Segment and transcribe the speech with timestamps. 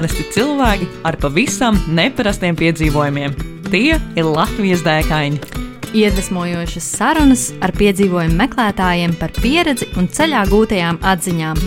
[0.00, 3.34] Parasti cilvēki ar pavisam neparastiem piedzīvojumiem.
[3.66, 5.36] Tie ir Latvijas dēkaini.
[5.92, 11.60] Iedvesmojošas sarunas ar piedzīvojumu meklētājiem par pieredzi un ceļā gūtajām atziņām.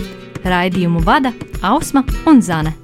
[0.50, 1.30] Raidījumu vada
[1.62, 2.74] Ausma un Zane.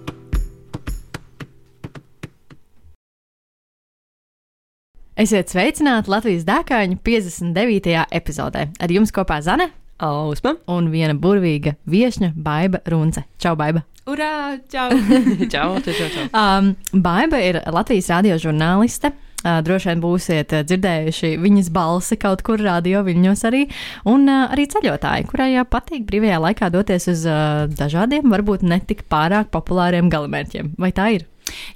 [5.18, 8.06] Esiet sveicināti Latvijas dēkaņu 59.
[8.22, 8.68] epizodē.
[8.78, 13.26] Ar jums kopā Zane Ausma un viena burvīga viesņa Baiva Runce.
[13.42, 13.82] Čau, Baiva!
[14.10, 14.58] Urā!
[14.66, 14.90] Čau!
[15.52, 16.24] čau, čau, čau, čau.
[16.34, 19.12] Um, Baiva ir Latvijas radio žurnāliste.
[19.40, 23.62] Uh, droši vien būsiet uh, dzirdējuši viņas balsi kaut kur radio viļņos arī,
[24.10, 29.06] un uh, arī ceļotāji, kurai uh, patīk brīvajā laikā doties uz uh, dažādiem, varbūt netik
[29.08, 30.74] pārāk populāriem galamērķiem.
[30.76, 31.24] Vai tā ir?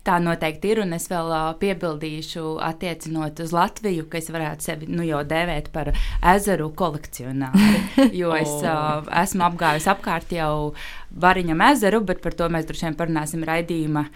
[0.06, 5.04] Tā noteikti ir, un es vēl piebildīšu, attiecinot uz Latviju, ka es varētu sevi nu,
[5.06, 5.92] jau dēvēt par
[6.34, 7.72] ezeru kolekcionāru.
[8.14, 10.72] Jo es uh, esmu apgājusi apkārt jau
[11.20, 14.06] Variņam ezeru, bet par to mēs droši vien parunāsim raidījuma.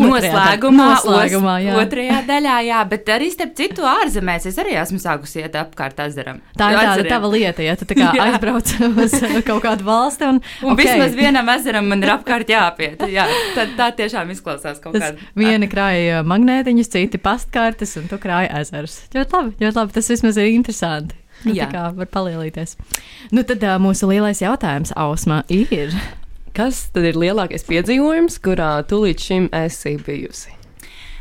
[0.00, 1.76] Noslēgumā, noslēgumā os, jā.
[1.82, 6.40] otrajā daļā, jā, bet arī starp citu ārzemēs es arī esmu sākusi iet apkārt ezeram.
[6.58, 8.26] Tā ir tāda tava lieta, ja tu tā kā Jā.
[8.30, 8.72] aizbrauc
[9.04, 10.84] uz kaut kādu valsti un, Un ok, okay.
[10.84, 13.02] vismaz vienam ezeram man ir apkārt jāpiet.
[13.10, 15.16] Jā, tad tā tiešām izklausās kaut kāda.
[15.38, 19.00] viena krāja magnētiņus, citi pastkartes, un tu krāji ezerus.
[19.14, 19.96] Ļoti labi, ļoti labi.
[19.96, 21.16] Tas vismaz ir interesanti.
[21.40, 21.68] Nu, tā Jā.
[21.72, 22.76] kā var palielīties.
[23.32, 25.94] Nu, tad uh, mūsu lielais jautājums, Ausmā, ir.
[26.50, 30.56] Kas tad ir lielākais piedzīvojums, kurā tu līdz šim esi bijusi?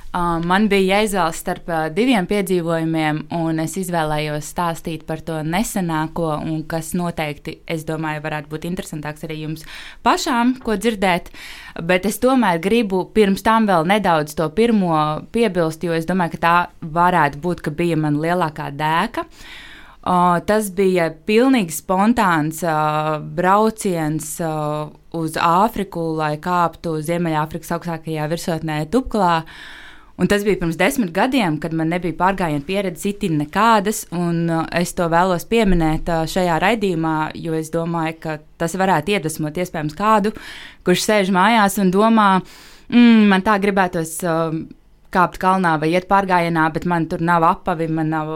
[0.09, 6.31] Uh, man bija jāizvēlas starp uh, diviem piedzīvojumiem, un es izvēlējos stāstīt par to nesenāko,
[6.41, 9.67] un kas noteikti, es domāju, varētu būt interesantāks arī jums
[10.01, 11.29] pašām, ko dzirdēt.
[11.85, 14.97] Bet es tomēr gribu pirms tam vēl nedaudz to pirmo
[15.29, 19.27] piebilst, jo es domāju, ka tā varētu būt, ka bija man lielākā dēka.
[19.99, 28.81] Uh, tas bija pilnīgi spontāns uh, brauciens uh, uz Āfriku, lai kāptu Ziemeļāfrikas augstākajā virsotnē
[28.91, 29.43] Tupklā.
[30.19, 34.65] Un tas bija pirms desmit gadiem, kad man nebija pārgājienu pieredze itin nekādas, un uh,
[34.75, 39.95] es to vēlos pieminēt uh, šajā raidījumā, jo es domāju, ka tas varētu iedvesmot iespējams
[39.95, 40.33] kādu,
[40.83, 42.27] kurš sēž mājās un domā,
[42.91, 44.59] mm, man tā gribētos uh,
[45.15, 48.35] kāpt kalnā vai iet pārgājienā, bet man tur nav apavi, man nav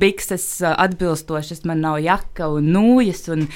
[0.00, 3.26] bikses uh, atbilstošas, man nav jaka un nūjas.
[3.34, 3.46] Un,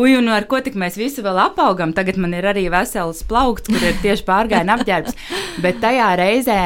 [0.00, 1.94] uj, un ar ko tik mēs visi vēl apaugam?
[1.96, 5.16] Tagad man ir arī vesels plaukts, kur ir tieši pārgājiena apģērbs.
[5.64, 6.60] Bet tajā reizē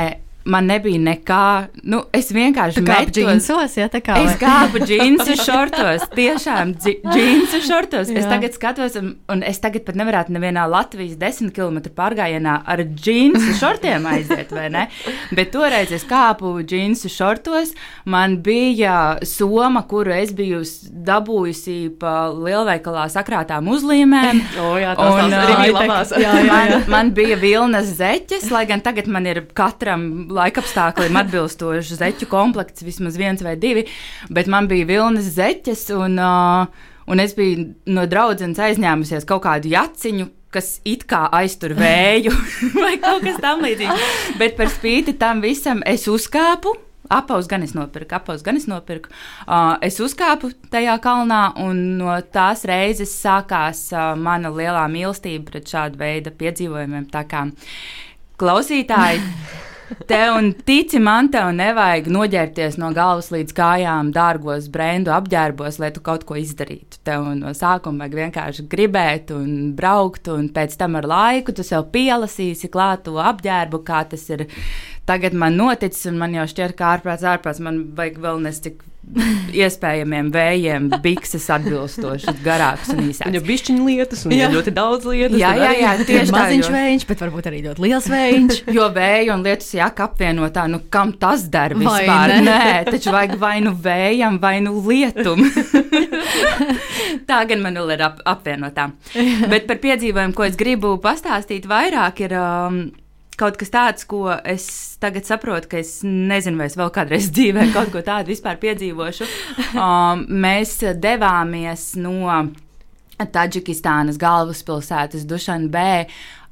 [0.48, 1.42] man nebija nekā.
[1.84, 4.16] Nu, es vienkārši metos- džinsos, ja tā kā.
[4.24, 8.08] Es kāpu džinsu šortos, tiešām dži- džinsu šortos.
[8.10, 8.30] Es Jā.
[8.32, 13.54] tagad skatos, un, un es tagad pat nevarētu nevienā Latvijas desmit km pārgājienā ar džinsu
[13.60, 14.86] šortiem aiziet, vai ne?
[15.36, 17.74] Bet toreiz es kāpu džinsu šortos.
[18.08, 20.62] Man bija soma, kuru es biju
[21.08, 24.42] dabūjusi pa lielveikalā sakrātām uzlīmēm.
[24.58, 26.10] O, jā, tās Un, tās arī bija labās.
[26.18, 26.48] jā, jā, jā.
[26.48, 30.06] Man, man bija vilnas zeķes, lai gan tagad man ir katram
[30.38, 33.86] laikapstākļiem atbilstošs zeķu komplekts, vismaz viens vai divi.
[34.32, 39.72] Bet man bija vilnas zeķes, un, uh, un es biju no draudzenes aizņēmusies kaut kādu
[39.74, 40.32] jaciņu.
[40.48, 42.32] Kas it kā aiztur vēju,
[42.82, 44.04] vai kaut kas tamlīdzīgs.
[44.40, 46.72] Bet par spīti tam visam es uzkāpu.
[47.08, 49.08] Apaus gan es nopirku, apaus gan es nopirku.
[49.46, 55.72] Uh, es uzkāpu tajā kalnā, un no tās reizes sākās uh, mana lielā mīlestība pret
[55.72, 57.06] šādu veidu piedzīvojumiem.
[57.12, 57.46] Tā kā
[58.38, 59.24] klausītāji,
[60.10, 65.90] tev un tici man, tev nevajag noģērbties no galvas līdz kājām, dārgos brendu apģērbos, lai
[65.94, 67.00] tu kaut ko izdarītu.
[67.06, 71.88] Tev no sākuma vajag vienkārši gribēt un braukt, un pēc tam ar laiku tu sev
[71.94, 74.48] pielasīsi klāt to apģērbu, kā tas ir
[75.08, 78.84] tagad man noticis, un man jau šķiet, ka ārprāts, ārprāts man vajag vēl nestik
[79.58, 83.34] iespējamiem vējiem, bikses atbilstošas, garākas un Un īsākas.
[83.38, 84.48] jau bišķiņa lietas, un Jā.
[84.52, 85.38] ļoti daudz lietas.
[85.40, 86.34] Jā, jā, jā, tieši.
[86.34, 88.60] Maziņš vējiņš, bet varbūt arī ļoti liels vējiņš.
[88.78, 92.34] Jo vēja un lietus jaka apvienotā, nu kam tas der Vai vispār?
[92.36, 92.40] ne?
[92.48, 95.42] Nē, taču vajag vai nu vējam, vai nu lietum.
[97.28, 98.90] Tā gan man vēl ir ap, apvienotā.
[99.50, 102.36] Bet par piedzīvojumu, ko es gribu pastāstīt vairāk, ir.
[102.38, 102.80] Um,
[103.38, 104.64] Kaut kas tāds, ko es
[105.02, 109.28] tagad saprotu, ka es nezinu, vai es vēl kādreiz dzīvē kaut ko tādu vispār piedzīvošu.
[109.78, 112.38] Um, mēs devāmies no
[113.18, 115.90] Taģikistānas galvaspilsētas Dušanbē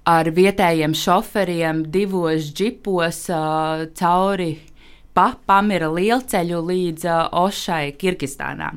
[0.07, 4.53] ar vietējiem šoferiem divos džipos uh, cauri
[5.17, 8.73] pa Pamira lielceļu līdz uh, Ošai, Kirgistānā.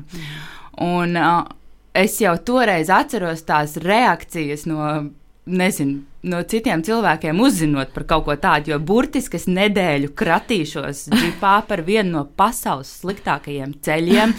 [0.86, 1.44] Un uh,
[1.94, 5.10] es jau toreiz atceros tās reakcijas no
[5.48, 11.54] nezinu, no citiem cilvēkiem uzzinot par kaut ko tādu, jo burtiski es nedēļu kratīšos džipā
[11.68, 14.34] par vienu no pasaules sliktākajiem ceļiem,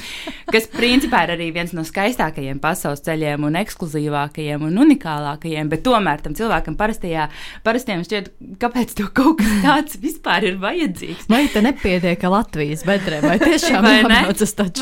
[0.54, 6.22] kas principā ir arī viens no skaistākajiem pasaules ceļiem un ekskluzīvākajiem un unikālākajiem, bet tomēr
[6.22, 7.28] tam cilvēkam parastajā,
[7.66, 8.32] parastiem šķiet,
[8.62, 11.28] kāpēc to kaut kas tāds vispār ir vajadzīgs.
[11.34, 14.22] Vai te nepietiek Latvijas bedrē, vai tiešām Vai ne?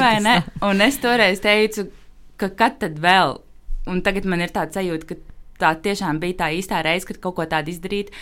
[0.03, 0.37] Vai ne?
[0.67, 1.87] Un es toreiz teicu,
[2.39, 3.39] ka kad tad vēl,
[3.89, 5.21] un tagad man ir tāds sajūta, ka
[5.59, 8.13] tā tiešām bija tā īstā reize, kad kaut ko tādu izdarīt.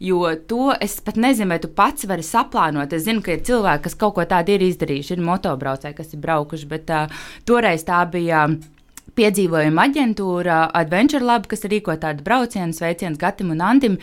[0.00, 2.92] Jo to es pat nezinu, vai tu pats vari saplānot.
[2.92, 6.20] Es zinu, ka ir cilvēki, kas kaut ko tādu ir izdarījuši, ir motobraucēji, kas ir
[6.24, 8.48] braukuši, bet uh, toreiz tā bija.
[9.16, 13.94] Piedzīvojuma aģentūra Adventure Lab, kas rīko tādu braucienu, sveicienu Gatam un Antim,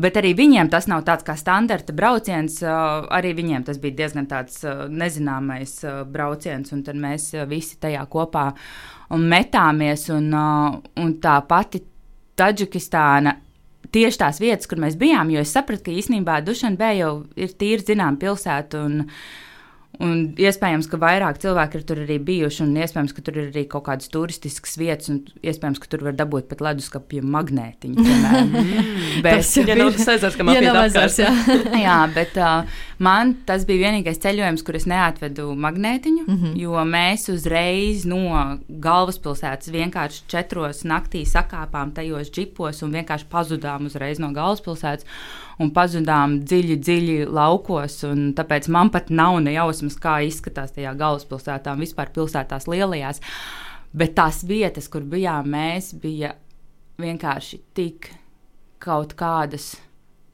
[0.00, 2.62] bet arī viņiem tas nav tāds kā standarta brauciens.
[2.64, 7.44] uh, Arī viņiem tas bija diezgan tāds uh, nezināmais uh, brauciens, un tad mēs uh,
[7.50, 8.46] visi tajā kopā
[9.12, 10.06] metāmies.
[10.14, 11.82] Un, uh, un tā pati
[12.36, 13.36] Taģikistāna.
[13.94, 17.84] Tieši tās vietas, kur mēs bijām, jo es sapratu, ka īstenībā Dušanbē jau ir tīri
[17.86, 19.04] zināma pilsēta, un,
[20.02, 23.62] un iespējams, ka vairāk cilvēki ir tur arī bijuši, un iespējams, ka tur ir arī
[23.70, 28.04] kaut kādas turistiskas vietas, un iespējams, ka tur var dabūt pat leduskapju magnētiņu.
[28.04, 28.52] piemēram.
[29.24, 31.16] Bet, Ja nav tas kam Ja apiet nav apkārt.
[31.22, 31.32] jā.
[31.86, 36.36] Jā, bet uh, man tas bija vienīgais ceļojums, kur es neatvedu magnētiņu, mm.
[36.42, 36.52] -hmm.
[36.60, 44.20] jo mēs uzreiz no galvaspilsētas vienkārši četros naktī sakāpām tajos džipos un vienkārši pazudām uzreiz
[44.20, 45.06] no galvaspilsētas.
[45.62, 48.02] Un pazudām dziļi, dziļi laukos.
[48.36, 53.22] Tāpēc man pat nav ne jausmas, kā izskatās tajā galvaspilsētā un vispār pilsētās lielajās.
[53.96, 56.34] Bet tās vietas, kur bijām mēs, bija
[57.00, 58.10] vienkārši tik
[58.84, 59.74] kaut kādas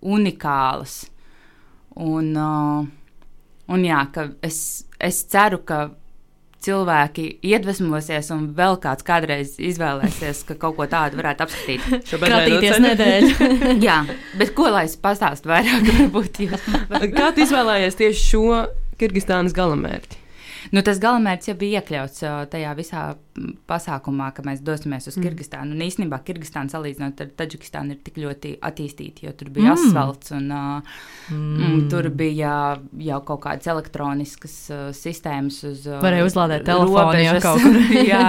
[0.02, 1.04] unikālas.
[2.02, 2.82] Un, uh,
[3.70, 4.58] un jā, ka es,
[4.98, 5.84] es ceru, ka
[6.62, 11.88] cilvēki iedvesmosies un vēl kāds kādreiz izvēlēsies, ka kaut ko tādu varētu apskatīt.
[12.76, 12.86] Ceļu.
[12.86, 13.50] nedēļu.
[13.88, 13.98] jā,
[14.38, 16.66] bet ko lai es pastāstu vairāk, varbūt jūs.
[17.16, 18.64] Kā tu izvēlējies tieši šo
[19.00, 20.21] Kirgistānas galamērķi?
[20.70, 25.18] Nu, tas galamērķis jau bija iekļauts uh, tajā visā mm, pasākumā, ka mēs dosimies uz
[25.18, 25.74] Kirgistānu.
[25.74, 29.80] Un īstenībā Kirgistāna salīdzinot ar Taģikistānu ir tik ļoti attīstīta, jo tur bija mm.
[29.80, 30.96] asfalts un uh,
[31.34, 31.88] mm.
[31.92, 32.54] tur bija
[33.08, 35.86] jau kaut kādas elektroniskas uh, sistēmas uz.
[35.90, 37.48] Uh, Varēja uzlādēt telefonu, ja robežas.
[37.48, 38.06] kaut kur.
[38.12, 38.24] Jā,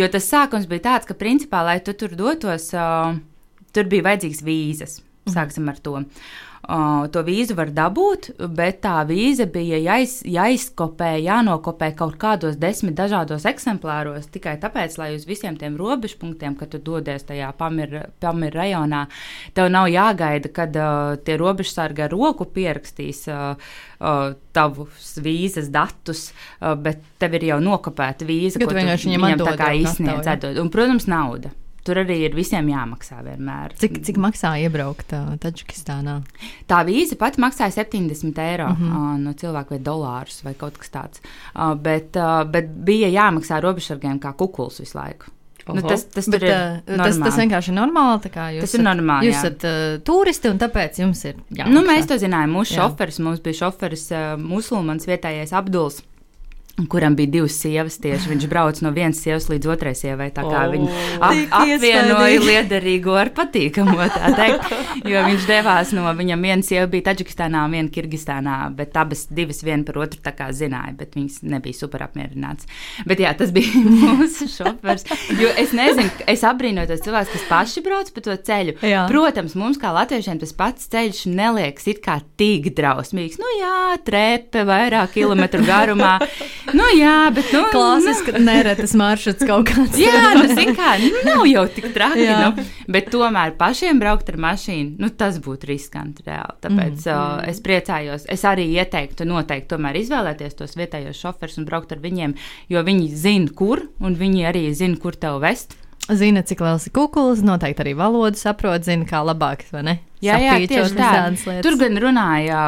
[0.00, 3.12] jo tas sākums bija tāds, ka principā, lai tu tur dotos, uh,
[3.76, 5.00] tur bija vajadzīgs vīzas.
[5.26, 6.00] Sāksim ar to.
[6.66, 12.96] Uh, to vīzu var dabūt, bet tā vīza bija jāiz, jāizkopē, jānokopē kaut kādos desmit
[12.98, 14.26] dažādos eksemplāros.
[14.34, 19.04] Tikai tāpēc, lai uz visiem tiem robežpunktiem, kad tu dodies tajā Pamira Pamir rajonā,
[19.54, 23.54] tev nav jāgaida, kad uh, tie robežsargi ar roku pierakstīs uh,
[24.00, 29.28] uh, tavus vīzas datus, uh, bet tev ir jau nokopēta vīza, Ka tu vienkārši viņam
[29.28, 30.50] viņam tā kā jau izsniedz.
[30.58, 31.54] Un, protams, nauda.
[31.86, 33.76] Tur arī ir visiem jāmaksā vienmēr.
[33.78, 36.16] Cik, cik maksā iebraukt uh, Taģikistānā?
[36.66, 38.96] Tā vīza pati maksāja 70 eiro mm -hmm.
[39.14, 41.22] uh, no cilvēka vai dolārus vai kaut kas tāds.
[41.54, 45.30] Uh, bet, uh, bet bija jāmaksā robežsargiem kā kukuls visu laiku.
[45.66, 45.88] Nu, Oho.
[45.88, 48.30] tas, tas, Bet, ir tas, tas vienkārši ir normāli.
[48.30, 51.72] Jūs Tas ir normāli, Jūs esat uh, turisti un tāpēc jums ir jāmaksā.
[51.74, 52.54] Nu, mēs to zinājām.
[52.54, 52.84] Mūsu Jā.
[52.84, 56.04] šoferis, mums bija šoferis, uh, musulmanis, vietējais Abduls.
[56.76, 60.26] Kuram bija divas sievas, tieši viņš brauca no vienas sievas līdz otrai sievai.
[60.36, 60.88] Tā kā O, viņi
[61.24, 64.74] ap, apvienoja liederīgo ar patīkamu, tā teikt.
[65.08, 69.88] Jo viņš devās no viņam, viena sieva bija Taģikistānā, viena Kirgistānā, bet abas divas viena
[69.88, 72.68] par otru tā kā zināja, bet viņas nebija super apmierināts.
[73.08, 75.08] Bet jā, tas bija mūsu šofers.
[75.40, 78.76] Jo es nezinu, es apbrīnoju tos cilvēkus, kas paši brauc pa to ceļu.
[78.84, 79.06] Jā.
[79.08, 83.40] Protams, mums kā latviešiem tas pats ceļš neliekas it kā tik drausmīgs.
[83.40, 86.18] Nu jā, trepe vairāk kilometru garumā.
[86.74, 89.98] Nu jā, bet nu, Klasiski neretas maršruts kaut kāds.
[90.00, 92.26] Jā, nu, zin kā, nu, nav jau tik traki.
[92.26, 96.58] Nu, bet tomēr pašiem braukt ar mašīnu, nu, tas būtu riskanti reāli.
[96.66, 97.14] Tāpēc mm.
[97.14, 98.26] uh, es priecājos.
[98.32, 102.36] Es arī ieteiktu noteikti tomēr izvēlēties tos vietējos šoferus un braukt ar viņiem,
[102.72, 105.78] jo viņi zina, kur, un viņi arī zina, kur tev vest.
[106.14, 109.64] Zina, cik liels ir kukulis, noteikti arī valodu saprot, zina, kā labāk?
[110.22, 111.58] Jā, jā, tieši tā.
[111.66, 112.60] Tur gan runāja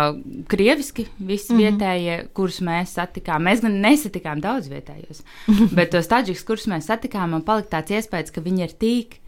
[0.50, 1.58] krieviski, visi mm.
[1.58, 1.62] -hmm.
[1.62, 3.46] vietējie, kurus mēs satikām.
[3.46, 5.22] Mēs gan nesatikām daudz vietējos,
[5.76, 9.20] bet tos taģikus, kurus mēs satikām, man palika tāds iespējas, ka viņi ir tik,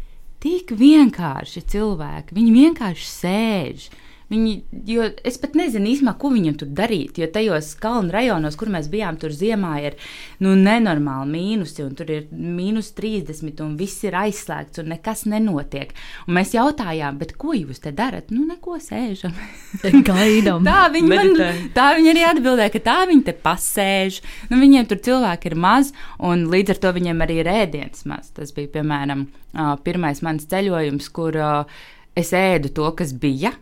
[0.42, 2.34] tik vienkārši cilvēki.
[2.34, 3.90] Viņi vienkārši sēž.
[4.30, 4.52] Viņi,
[4.86, 7.16] jo es pat nezinu īstenībā, ko viņam tur darīt.
[7.18, 9.96] Jo tajos kalnu rajonos, kur mēs bijām, tur ziemā ir
[10.38, 15.90] nu, nenormāli mīnusi, un tur ir mīnus 30, un viss ir aizslēgts, un nekas nenotiek.
[16.28, 18.30] Un mēs jautājām, ko jūs te darat?
[18.30, 19.34] Nu, neko sēžam.
[20.08, 20.62] Gaidām.
[20.68, 21.32] tā viņi man,
[21.74, 24.20] tā viņi arī atbildēja, ka tā viņi te pasēž.
[24.52, 25.90] Nu, viņiem tur cilvēki ir maz,
[26.22, 28.30] un līdz ar to viņiem arī ir ēdiens maz.
[28.36, 29.26] Tas bija, piemēram,
[29.82, 31.40] pirmais mans ceļojums, kur
[32.14, 33.56] es ēdu to, kas bija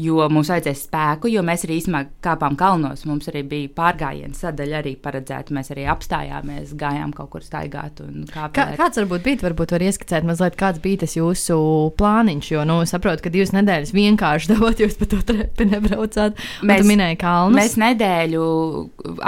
[0.00, 3.04] jo mums vajadzēja spēku, jo mēs arī īstenībā kāpām kalnos.
[3.06, 5.54] Mums arī bija pārgājiena sadaļa arī paredzēta.
[5.54, 8.02] Mēs arī apstājāmies, gājām kaut kur staigāt.
[8.32, 8.48] Kā,
[8.78, 9.42] kāds varbūt bija?
[9.44, 11.58] Varbūt var ieskicēt mazliet, kāds bija tas jūsu
[11.98, 16.42] plāniņš, jo, nu, saprotu, ka divas nedēļas vienkārši dabot jūs pa to trepi nebraucāt.
[16.66, 17.60] Mēs minējām kalnus.
[17.60, 18.44] Mēs nedēļu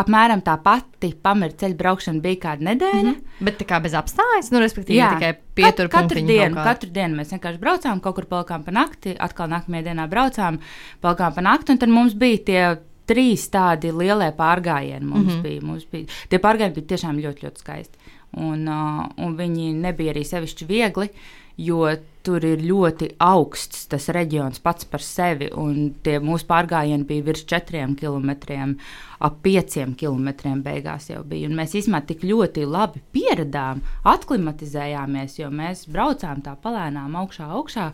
[0.02, 3.02] apmēram tā pati pamēra ceļu braukšana bija kāda nedēļa.
[3.06, 3.44] Mm -hmm.
[3.46, 5.14] Bet tā kā bez apstājas, nu, respektīvi, Jā.
[5.14, 9.14] tikai pietur Kat, katru dienu, katru dienu mēs vienkārši braucām, kaut kur palikām pa nakti,
[9.18, 10.60] atkal nākamajā dienā braucām,
[11.04, 12.60] palikām pa nakti, un tad mums bija tie
[13.06, 15.06] trīs tādi lielie pārgājieni.
[15.06, 15.42] Mums, mm -hmm.
[15.42, 17.98] bija, mums bija, tie pārgājieni bija tiešām ļoti, ļoti skaisti.
[18.36, 21.08] Un, uh, un viņi nebija arī sevišķi viegli,
[21.56, 21.86] jo
[22.26, 25.48] tur ir ļoti augsts tas reģions pats par sevi,
[26.02, 28.75] tie mūsu pārgājieni bija virs četriem kilometriem,
[29.22, 31.48] ap pieciem kilometriem beigās jau bija.
[31.48, 37.90] Un mēs īstenībā tik ļoti labi pieradām, aklimatizējāmies, jo mēs braucām tā palēnām augšā, augšā.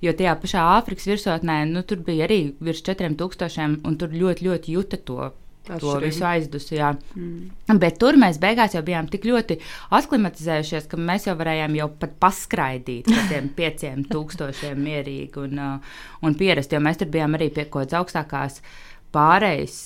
[0.00, 4.76] Jo tajā pašā Āfrikas virsotnē nu, tur bija arī virs 4000, un tur ļoti, ļoti
[4.76, 5.32] juta to
[5.68, 6.78] to visu aizdusi.
[6.80, 7.78] Mm.
[7.80, 9.58] Bet tur mēs beigās jau bijām tik ļoti
[9.96, 15.96] aklimatizējušies, ka mēs jau varējām jau pat paskraidīt ar tiem pieciem tūkstošiem mierīgi un, uh,
[16.26, 18.60] un pierast, jo mēs tur bijām arī pie kaut kādas augstākās
[19.14, 19.78] pārējas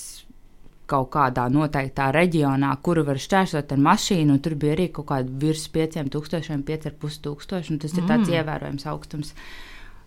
[0.89, 5.39] kaut kādā noteiktā reģionā, kuru var šķērsot ar mašīnu, un tur bija arī kaut kāda
[5.41, 8.01] virs 5000, 5,5 tūkstoši, un tas mm.
[8.01, 8.35] ir tāds mm.
[8.39, 9.33] ievērojams augstums.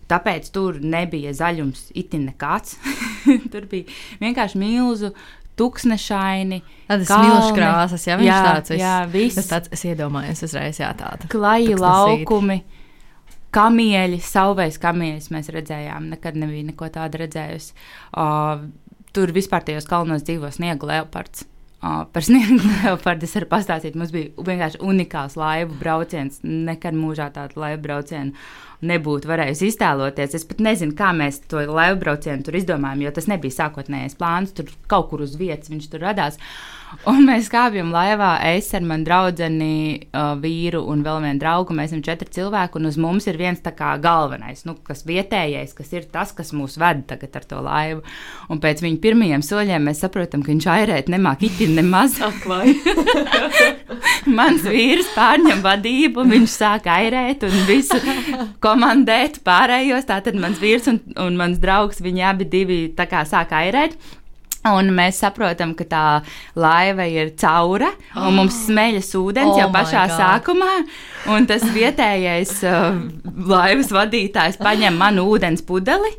[0.09, 2.79] Tāpēc tur nebija zaļums, itin nekāds.
[3.53, 3.91] tur bija
[4.23, 5.11] vienkārši milzu
[5.59, 6.59] tuksnešaini.
[6.89, 9.37] Tādas smilšu krāsas, jā, viņš jā, tāds- jā, viss.
[9.39, 11.29] Tas tāds, es iedomājos uzreiz, jā, tāda.
[11.31, 12.61] Klaji laukumi.
[13.49, 16.11] Kamieļi, saulēs kamieļus mēs redzējām.
[16.13, 17.71] Nekad nebija neko tādu redzējusi.
[18.13, 18.67] Uh,
[19.13, 21.47] tur vispār tajos kalnos dzīvo sniega leopards.
[21.79, 23.97] Uh, par sniegu leopardu es varu pastāstīt.
[23.97, 26.41] Mums bija vienkārši unikāls laivu brauciens.
[26.43, 28.35] Nekad mūžā tādu laivu braucienu
[28.85, 30.35] nebūtu varējusi iztēloties.
[30.39, 34.53] Es pat nezinu, kā mēs to laivu braucienu tur izdomājām, jo tas nebija sākotnējais plāns.
[34.55, 36.39] Tur kaut kur uz vietas viņš tur radās.
[37.09, 39.49] Un mēs kāpjam laivā, es ar manu draugu,
[40.41, 41.75] vīru un vēl vienu draugu.
[41.77, 45.75] Mēs esam četri cilvēki, un uz mums ir viens tā kā galvenais, nu, kas vietējais,
[45.77, 48.03] kas ir tas, kas mūs ved tagad ar to laivu.
[48.49, 52.17] Un pēc viņa pirmajiem soļiem mēs saprotam, ka viņš airēt nemāk itin nemaz.
[54.39, 57.99] Mans vīrs pārņem vadību, viņš sāk airēt un visu
[58.63, 60.07] komandēt pārējos.
[60.09, 63.97] Tātad mans vīrs un, un mans draugs, viņi abi divi tā kā sāk airēt.
[64.67, 66.03] Un mēs saprotam, ka tā
[66.59, 70.73] laiva ir caura, un mums smeļas ūdens oh jau pašā sākumā.
[71.31, 72.99] Un tas vietējais uh,
[73.47, 76.11] laivas vadītājs paņem manu ūdens pudeli,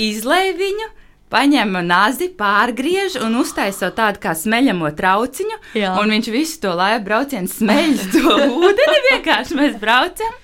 [0.00, 0.88] izlaiž viņu
[1.32, 5.58] paņem nāzi, pārgriež un uztaisa tādu kā smeļamo trauciņu.
[5.80, 5.94] Jā.
[6.00, 9.02] Un viņš visu to laivu braucienu smeļ to ūdeni.
[9.10, 10.38] Vienkārši mēs braucam.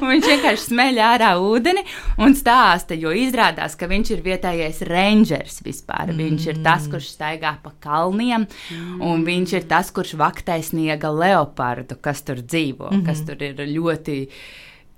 [0.00, 1.84] Un viņš vienkārši smeļ ārā ūdeni
[2.22, 6.10] un stāsta, jo izrādās, ka viņš ir vietējais rangers vispār.
[6.10, 6.22] Mm.
[6.22, 9.04] Viņš ir tas, kurš staigā pa kalniem, mm.
[9.06, 13.56] un viņš ir tas, kurš vaktē sniega leopardu, kas tur dzīvo, mm kas tur ir
[13.66, 14.16] ļoti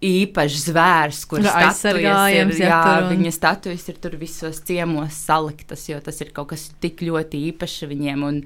[0.02, 2.59] īpašs zvērs, kurš aizsargājams.
[2.61, 3.09] Jā un...
[3.12, 7.87] viņa statujas ir tur visos ciemos saliktas, jo tas ir kaut kas tik ļoti īpašs
[7.90, 8.26] viņiem.
[8.26, 8.40] Un,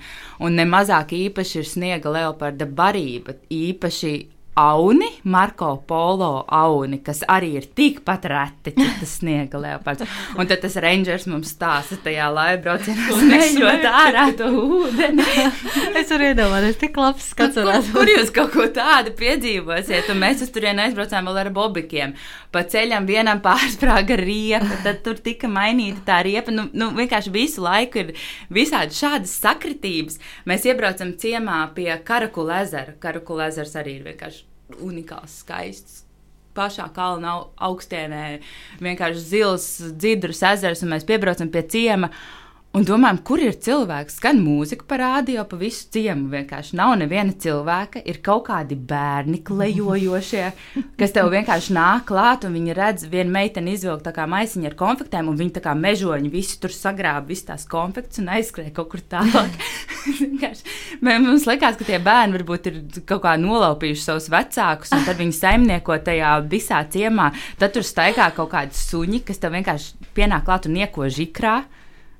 [0.44, 3.38] un nemazāk īpaši ir sniega leoparda barība.
[3.52, 4.12] Īpaši
[4.56, 10.06] auni, Marko Polo auni, kas arī ir tikpat reti, cik tas sniega leopards.
[10.40, 15.26] Un tad tas rangers mums stāsta tajā laiva braucienā, smējot ārā to ūdeni.
[16.00, 17.60] es varu iedomāties, tik labs skats.
[17.60, 20.08] Kur, kur, jūs kaut ko tādu piedzīvosiet?
[20.14, 22.16] Un mēs uz turieni aizbraucām vēl ar bobikiem.
[22.48, 26.54] Pa ceļam vienam pārsprāga riepa, tad tur tika mainīta tā riepa.
[26.54, 28.16] Nu, nu vienkārši visu laiku ir
[28.48, 30.16] visādi šādas sakritības.
[30.48, 32.96] Mēs iebraucam ciemā pie Karakula ezera.
[33.04, 34.45] Karakula ezers arī ir vienkārši
[34.82, 36.02] unikāls, skaists.
[36.56, 38.38] Pašā kalna augstienē
[38.80, 39.66] vienkārši zils,
[40.00, 42.08] dzidrs ezers, un mēs piebraucam pie ciema.
[42.76, 46.26] Un domājam, kur ir cilvēks, skan mūzika pa radio, pa visu ciemu.
[46.28, 50.42] Vienkārši nav neviena cilvēka, ir kaut kādi bērni klejojošie,
[51.00, 54.76] kas tev vienkārši nāk klāt, un viņi redz, viena meitene izvilk tā kā maisiņu ar
[54.76, 58.92] konfektēm, un viņi tā kā mežoņi visi tur sagrāba visas tās konfekts un aizskrēja kaut
[58.92, 59.56] kur tālāk.
[61.06, 62.78] Mums liekas, ka tie bērni varbūt ir
[63.08, 67.32] kaut kā nolaupījuši savus vecākus, un tad viņi saimnieko tajā visā ciemā.
[67.56, 71.62] Tad tur staigā kaut kādi suņi, kas tev vienkārši pienāk klāt un nieko žikrā.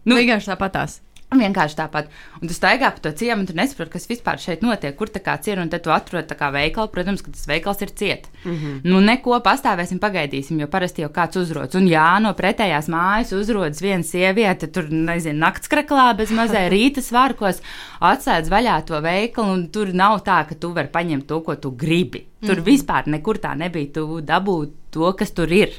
[0.06, 1.00] Nu, Vienkārši tāpatās.
[1.34, 2.10] Vienkārši tāpat.
[2.38, 5.18] Un tu staigā pa to ciemu, un tu nesaproti, kas vispār šeit notiek, kur tā
[5.24, 5.58] kā ir.
[5.58, 8.28] Un tad tu atrod tā kā veikalu, protams, ka tas veikals ir ciet.
[8.44, 8.80] Mm -hmm.
[8.84, 11.74] Nu, neko pastāvēsim, pagaidīsim, jo parasti jau kāds uzrodas.
[11.74, 17.60] Un jā, no pretējās mājas uzrodas viena sieviete, tur, nezinu, naktskraklā bez mazai rīta svārkos,
[18.00, 21.70] atslēdz vaļā to veikalu, un tur nav tā, ka tu vari paņemt to, ko tu
[21.70, 22.26] gribi.
[22.40, 22.64] Tur mm -hmm.
[22.64, 23.92] vispār nekur tā nebija.
[23.92, 25.70] Tu dabū to, kas tur ir.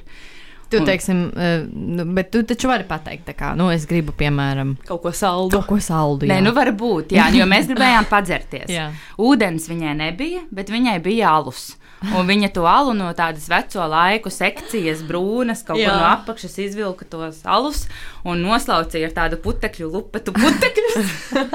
[0.67, 5.13] Tu, teiksim, uh, bet tu taču vari pateikt, kā, nu, es gribu, piemēram, kaut ko
[5.15, 5.55] saldu.
[5.55, 6.33] Kaut ko saldu jā.
[6.33, 8.74] Nē, nu, varbūt, jā, jo mēs gribējām padzerties.
[9.29, 11.69] Ūdens viņai nebija, bet viņai bija alus.
[12.13, 17.07] Un viņa to alu no tādas veco laiku sekcijas, brūnas, kaut kā no apakšas izvilka
[17.09, 17.87] tos alus
[18.27, 21.09] un noslaucīja ar tādu putekļu lupatu putekļus.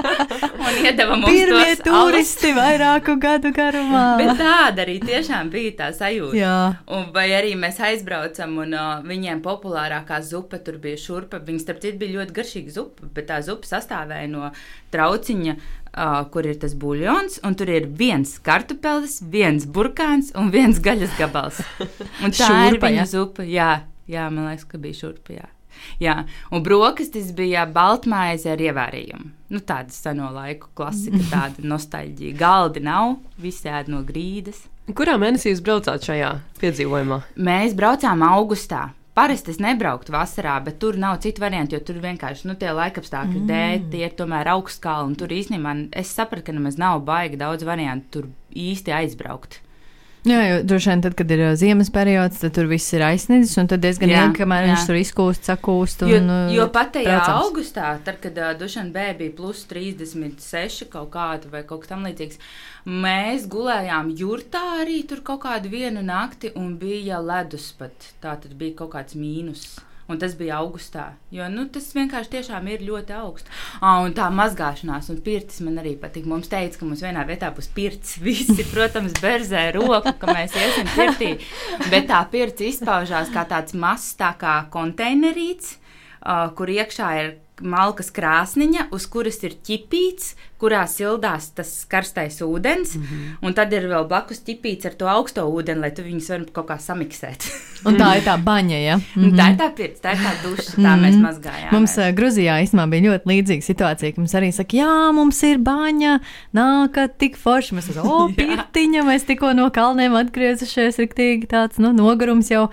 [0.67, 2.59] un iedeva mums Pirmie turisti alus.
[2.59, 4.05] vairāku gadu garumā.
[4.19, 6.35] Bet tāda arī tiešām bija tā sajūta.
[6.41, 6.57] Jā.
[6.91, 11.39] Un vai arī mēs aizbraucam un uh, viņiem populārākā zupa tur bija šurpa.
[11.47, 14.51] Viņa starp citu bija ļoti garšīga zupa, bet tā zupa sastāvēja no
[14.93, 15.57] trauciņa
[15.93, 21.17] uh, kur ir tas buļļons, un tur ir viens kartupelis, viens burkāns un viens gaļas
[21.19, 21.63] gabals.
[22.25, 23.09] Un tā šurpa, ir viņa ja?
[23.09, 23.47] zupa.
[23.47, 23.73] Jā,
[24.11, 25.37] jā, man liekas, ka bija šurpa.
[25.41, 25.51] Jā.
[26.03, 26.15] Jā,
[26.53, 29.31] un brokastis bija baltmaize ar ievērījumu.
[29.53, 32.37] Nu, tāda seno laiku klasika, tāda nostalģija.
[32.39, 34.67] Galdi nav, visi ēd no grīdas.
[34.93, 37.23] Kurā mēnesī jūs braucāt šajā piedzīvojumā?
[37.39, 38.91] Mēs braucām augustā.
[39.13, 43.43] Parasti es nebrauktu vasarā, bet tur nav citu variantu, jo tur vienkārši nu, tie laikapstākļi
[43.43, 43.51] mm.
[43.51, 45.19] dēļ, tie ir tomēr augstskāli.
[45.21, 49.61] Tur īstenībā es sapratu, ka nemaz nav baigi daudz variantu tur īsti aizbraukt.
[50.23, 53.67] Jā, jo droši vien tad, kad ir ziemas periods, tad tur viss ir aizsniedzis, un
[53.71, 54.71] tad diezgan ilgi, kamēr jā.
[54.71, 56.05] viņš tur izkūst, sakūst.
[56.07, 57.49] Un, jo, jo pat tajā braucams.
[57.49, 62.07] augustā, tad, kad uh, Dušana B bija plus 36 kaut kāda vai kaut kas tam
[62.07, 62.39] līdzīgs,
[63.03, 68.13] mēs gulējām jurtā arī tur kaut kādu vienu nakti, un bija ledus pat.
[68.23, 69.73] Tā tad bija kaut kāds mīnus.
[70.13, 71.07] Un tas bija augustā.
[71.33, 72.43] Jo nu, tas vienkārši
[72.75, 73.49] ir ļoti augsts.
[73.81, 76.27] Ah, un tā mazgāšanās un pirts man arī patīk.
[76.29, 78.19] Mums teica, ka mums vienā vietā būs pirts.
[78.27, 81.31] Visi, protams, berzē roku, ka mēs iesim pirtī.
[81.89, 85.79] Bet tā pirts izpaužās kā tāds mazs tā kā konteinerīts,
[86.21, 92.95] uh, kur iekšā ir malkas krāsniņa, uz kuras ir ķipīts, kurā sildās tas karstais ūdens,
[92.95, 93.31] mm -hmm.
[93.43, 96.69] un tad ir vēl blakus ķipīts ar to augsto ūdeni, lai tu viņus varētu kaut
[96.69, 97.49] kā samiksēt.
[97.89, 98.97] un tā ir tā baņa, ja?
[98.97, 99.37] Mm -hmm.
[99.39, 101.25] Tā ir tā pirts, tā ir tā duša, tā mēs mhm.
[101.27, 101.73] mazgājām.
[101.73, 105.59] Mums uh, Gruzijā īstenībā bija ļoti līdzīga situācija, ka mums arī saka, jā, mums ir
[105.59, 106.21] baņa,
[106.55, 111.93] nākat tik forši, mēs esam, o, pirtiņa, mēs tikko no kalniem atgriezušies, riktīgi tāds, nu,
[111.93, 112.69] nogurums jau.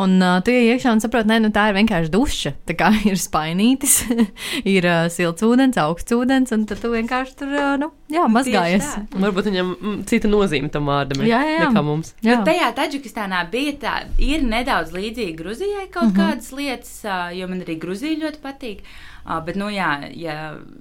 [0.00, 2.54] Un uh, tu iekšā un saproti, nu, tā ir vienkārši duša.
[2.68, 4.00] Tā kā ir spainītis,
[4.74, 8.88] ir uh, silts ūdens, augsts ūdens, un tad tu vienkārši tur uh, nu, jā, mazgājies.
[9.14, 9.74] Varbūt viņam
[10.10, 11.68] cita nozīme tam vārdam ir jā, jā.
[11.68, 12.14] nekā mums.
[12.24, 12.40] Jā.
[12.40, 16.18] Bet tajā Taģikistānā bija tā, ir nedaudz līdzīga Gruzijai kaut mm -hmm.
[16.20, 18.80] kādas lietas, uh, jo man arī Gruzija ļoti patīk.
[18.80, 20.34] Uh, Uh, bet, nu, jā, ja,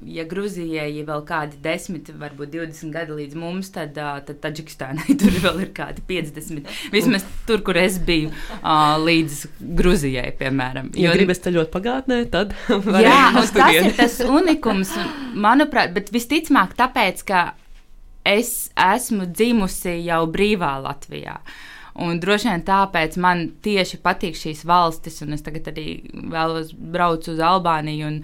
[0.07, 5.15] ja Grūzijai ir vēl kādi 10, varbūt 20 gadi līdz mums, tad, uh, tad Taģikistānai
[5.19, 6.71] tur vēl ir kādi 50.
[6.93, 9.39] Vismaz tur, kur es biju, uh, līdz
[9.79, 10.91] Grūzijai, piemēram.
[10.95, 12.53] Jo, ja gribas ceļot pagātnē, tad
[13.07, 14.93] jā, tas ir tas unikums,
[15.33, 17.43] manuprāt, bet visticamāk tāpēc, ka
[18.27, 21.39] es esmu dzimusi jau brīvā Latvijā.
[21.99, 25.87] Un droši vien tāpēc man tieši patīk šīs valstis, un es tagad arī
[26.31, 28.11] vēlos braukt uz Albāniju.
[28.11, 28.21] Un,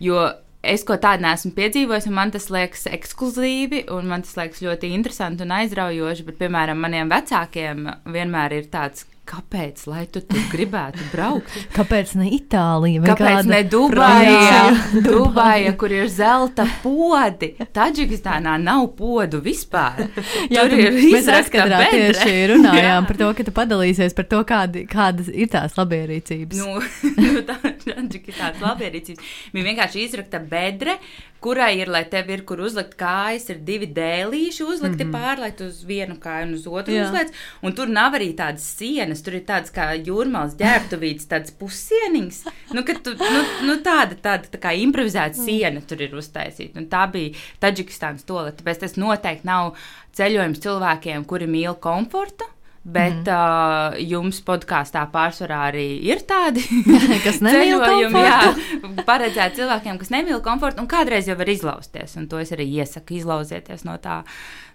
[0.00, 0.22] jo
[0.62, 4.94] es ko tādu neesmu piedzīvojis, un man tas liekas ekskluzīvi, un man tas liekas ļoti
[4.96, 6.26] interesanti un aizraujoši.
[6.30, 9.82] Bet, piemēram, maniem vecākiem vienmēr ir tāds, Kāpēc?
[9.90, 11.52] Lai tu tur gribētu braukt?
[11.76, 13.02] Kāpēc ne Itālija?
[13.10, 14.70] Kāpēc ne Dubaja?
[15.04, 17.50] Dubaja, kur ir zelta podi.
[17.76, 20.06] Taģikistānā nav podu vispār.
[20.54, 23.06] Jā, tur ir mēs raskatā tieši runājām Jā.
[23.10, 26.64] par to, ka tu padalīsies par to, kādi, kādas ir tās labierīcības.
[26.64, 26.80] Nu,
[27.20, 29.32] nu tā Taģikistānas labierīcības.
[29.52, 30.96] Viņa vienkārši izrakta bedre,
[31.44, 35.12] kurai ir, lai tev ir, kur uzlikt kājas, ir divi dēlīši uzlikti mm -hmm.
[35.12, 37.06] pār, lai tu uz vienu kāju un uz otru Jā.
[37.06, 37.32] uzliec.
[37.62, 42.42] Un tur nav arī tādas sienas, tur ir tādas kā jūrmālas ģērbtuvītes, tādas pussieniņas.
[42.76, 46.78] Nu, tu, nu, nu, tāda, tāda tā kā improvizēta siena tur ir uztaisīta.
[46.80, 48.60] Un tā bija Taģikistānas tolete.
[48.62, 49.74] Tāpēc tas noteikti nav
[50.18, 52.48] ceļojums cilvēkiem, kuri mīl komfortu
[52.88, 53.32] Bet mm.
[53.34, 56.62] uh, jums podkāstā pārsvarā arī ir tādi
[57.36, 58.38] ceļojumi, jā,
[59.08, 62.16] paredzēti cilvēkiem, kas nemīl komfortu, un kādreiz jau var izlausties.
[62.16, 64.22] Un to es arī iesaku, izlauzieties no tā,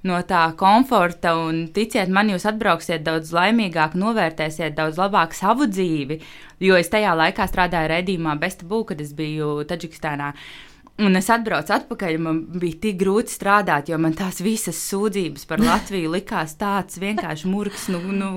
[0.05, 1.33] no tā komforta.
[1.41, 6.19] Un ticiet man, jūs atbrauksiet daudz laimīgāk, novērtēsiet daudz labāk savu dzīvi.
[6.61, 10.35] Jo es tajā laikā strādāju redzījumā Bestabū, kad es biju Taģikistānā.
[11.01, 15.57] Un es atbraucu atpakaļ, man bija tik grūti strādāt, jo man tās visas sūdzības par
[15.63, 17.87] Latviju likās tāds vienkārši murgs.
[17.89, 18.27] Nu, nu,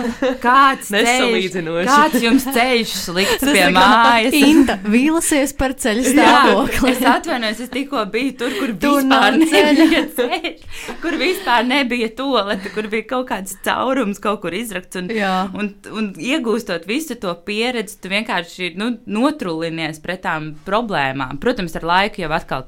[0.46, 1.90] kāds, ceļš, Nesalīdzinoši.
[1.90, 4.36] kāds jums ceļš slikts pie mājas?
[4.38, 6.94] Inta vīlusies par ceļu stāvokli.
[6.94, 10.64] es atvainojos, es tikko biju tur, kur Tur vispār nebija ceļš,
[11.04, 14.96] kur vispār nebija tolete, kur bija kaut kāds caurums, kaut kur izrakts.
[15.02, 15.34] Un, Jā.
[15.52, 21.36] un, un iegūstot visu to pieredzi, tu vienkārši nu, notrulinies pret tām problēmām.
[21.44, 22.64] Protams, ar laiku jau atkal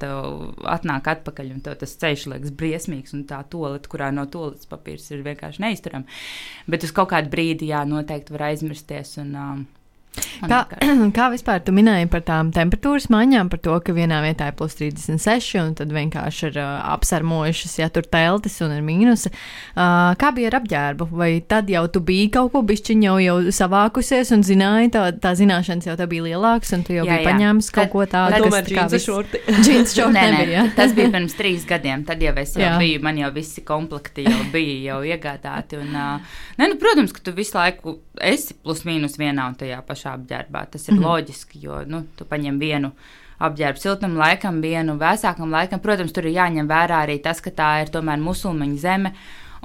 [0.66, 5.24] atnāk atpakaļ, un tas ceļš liekas briesmīgs, un tā tolete, kurā no toaletes papīrs ir
[5.26, 6.18] vienkārši neizturama.
[6.66, 9.16] Bet uz kaut kādu brīdi, jā, noteikti var aizmirsties.
[9.22, 9.66] Un, um,
[10.48, 10.60] Kā,
[11.16, 14.76] kā vispār tu minēji par tām temperatūras maiņām, par to, ka vienā vietā ir plus
[14.78, 19.32] 36, un tad vienkārši ir uh, apsarmojušas, ja tur teltis un ir mīnusi.
[19.74, 21.08] Uh, kā bija ar apģērbu?
[21.18, 25.34] Vai tad jau tu biji kaut ko bišķiņ jau, jau savākusies un zināji, tā, tā
[25.38, 27.32] zināšanas jau tev bija lielākas, un tu jau Jā, biji jā.
[27.32, 29.42] paņēmis kaut ko tādu, Tomēr tā džinsa šorti.
[29.64, 30.62] Džins šorti Nē, nē, nebija.
[30.62, 30.66] ja?
[30.76, 32.04] tas bija pirms trīs gadiem.
[32.08, 32.76] Tad jau es jau Jā.
[32.80, 35.80] biju, man jau visi komplekti jau bija jau iegādāti.
[35.82, 39.80] Un, uh, nē, nu, protams, ka tu visu laiku esi plus mīnus vienā un tajā
[40.08, 40.70] pašā apģērbā.
[40.70, 41.06] Tas ir mm -hmm.
[41.06, 42.92] loģiski, jo nu, tu paņem vienu.
[43.38, 45.80] Apģērbu siltam laikam, vienu vēsākam laikam.
[45.80, 49.12] Protams, tur ir jāņem vērā arī tas, ka tā ir tomēr musulmaņu zeme.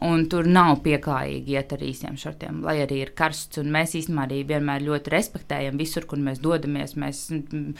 [0.04, 3.62] Un tur nav pieklājīgi iet ar īsiem šortiem, lai arī ir karsts.
[3.64, 6.98] Mēs īstenībā arī vienmēr ļoti respektējam visur, kur mēs dodamies.
[7.00, 7.76] Mēs, mm,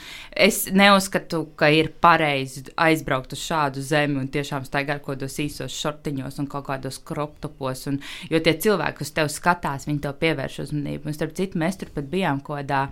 [0.46, 5.76] es neuzskatu, ka ir pareizi aizbraukt uz šādu zemi un tiešām staigāt kaut kādos īsos
[5.82, 7.84] šortiņos un kaut kādos kroptopos.
[7.92, 8.00] Un,
[8.32, 11.10] jo tie cilvēki, kas tev skatās, viņi tev pievērš uzmanību.
[11.10, 12.86] Un starp citu, mēs tur pat bijām kaut kādā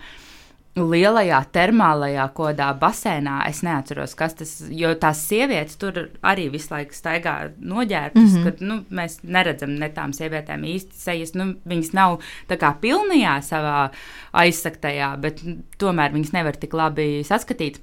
[0.79, 3.43] lielajā termālajā kodā basēnā.
[3.49, 4.71] Es neatceros, kas tas ir.
[4.83, 8.43] Jo tās sievietes tur arī visu laiku staigā noģērbtas, mm -hmm.
[8.43, 11.33] kad nu, mēs neredzam ne tām sievietēm īsti sejas.
[11.35, 13.91] Nu, viņas nav tā kā pilnajā savā
[14.33, 15.43] aizsaktajā, bet
[15.77, 17.79] tomēr viņas nevar tik labi saskatīt.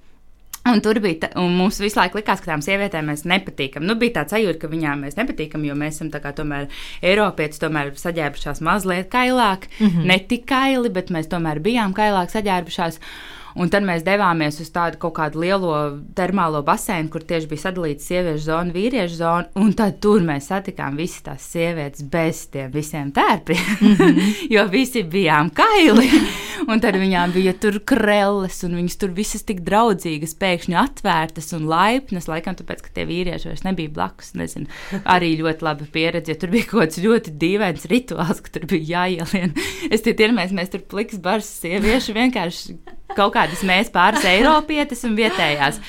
[0.68, 3.80] Un tur bija, ta- un mums visu laiku likās, ka tām sievietēm mēs nepatīkam.
[3.88, 6.68] Nu, bija tāds sajūta, ka viņām mēs nepatīkam, jo mēs esam tā kā tomēr
[7.02, 9.68] Eiropieši, tomēr saģērbušās mazliet kailāk.
[9.80, 10.04] Mm -hmm.
[10.04, 13.00] Ne tik kaili, bet mēs tomēr bijām kailāk saģērbušās.
[13.58, 15.72] Un tad mēs devāmies uz tādu kaut kādu lielo
[16.16, 19.48] termālo basēnu, kur tieši bija sadalīta sieviešu zona, vīriešu zona.
[19.60, 24.30] Un tad tur mēs satikām visas tās sievietes bez tiem visiem tērpiem, mm -hmm.
[24.54, 26.08] jo visi bijām kaili.
[26.68, 31.66] Un tad viņām bija tur krelles, un viņas tur visas tik draudzīgas, pēkšņi atvērtas un
[31.70, 32.28] laipnas.
[32.28, 34.34] Laikam tāpēc, ka tie vīrieši vairs nebija blakus.
[34.34, 34.66] Nezinu,
[35.04, 36.34] arī ļoti laba pieredze.
[36.34, 39.56] Tur bija kaut kāds ļoti dīvains rituāls, ka tur bija jāielien.
[39.90, 42.78] Es tie iedomājos, mēs tur pliks bars sieviešu vienkārši
[43.16, 45.80] kaut kādas mēs pāris eiropietes un vietējās.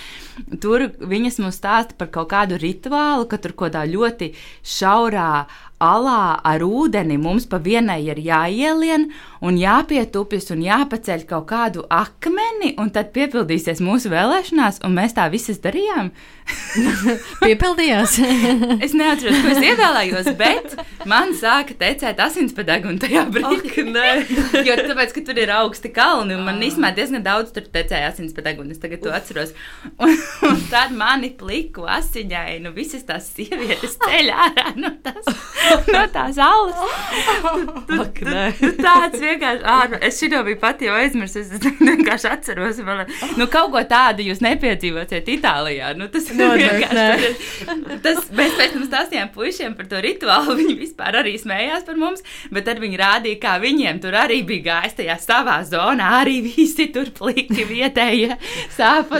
[0.62, 4.32] Tur viņas mums stāsta par kaut kādu rituālu, ka tur kaut kādā ļoti
[4.64, 5.46] šaurā
[5.82, 9.08] alā ar ūdeni mums pa vienai ir jāielien
[9.42, 15.26] un jāpietupjas un jāpaceļ kaut kādu akmeni, un tad piepildīsies mūsu vēlēšanās, un mēs tā
[15.34, 16.12] visas darījām.
[17.46, 18.20] Piepildījās.
[18.86, 20.74] Es neatceros, ko es ievēlējos, bet
[21.10, 23.86] man sāka tecēt asinspadegu un tajā brīdī.
[24.68, 28.66] jo tāpēc, ka tur ir augsti kalni, un man īstenībā diezgan daudz tur tecēja asinspadegu,
[28.66, 29.54] un es tagad to atceros.
[29.98, 30.14] Un,
[30.48, 35.28] un tad mani pliku asiņainu, visas tās sievietes ceļ ārā no tās,
[35.92, 36.80] no tās alas.
[38.02, 38.46] Ak, nē.
[38.60, 43.04] Tu tāds vienkārši, ārā, es šito biju pati jau aizmirsis, es vienkārši atceros, vēl,
[43.40, 45.94] nu kaut ko tādu jūs nepiedzīvosiet Itālijā.
[45.98, 51.22] Nu, tas Noteikti, vienkārši, tas, mēs pēc tam stāstījām puišiem par to rituālu, viņi vispār
[51.22, 55.18] arī smējās par mums, bet tad viņi rādīja, kā viņiem tur arī bija gājis tajā
[55.22, 58.38] savā zonā, arī visi tur pliki vietējie
[58.76, 59.12] sāp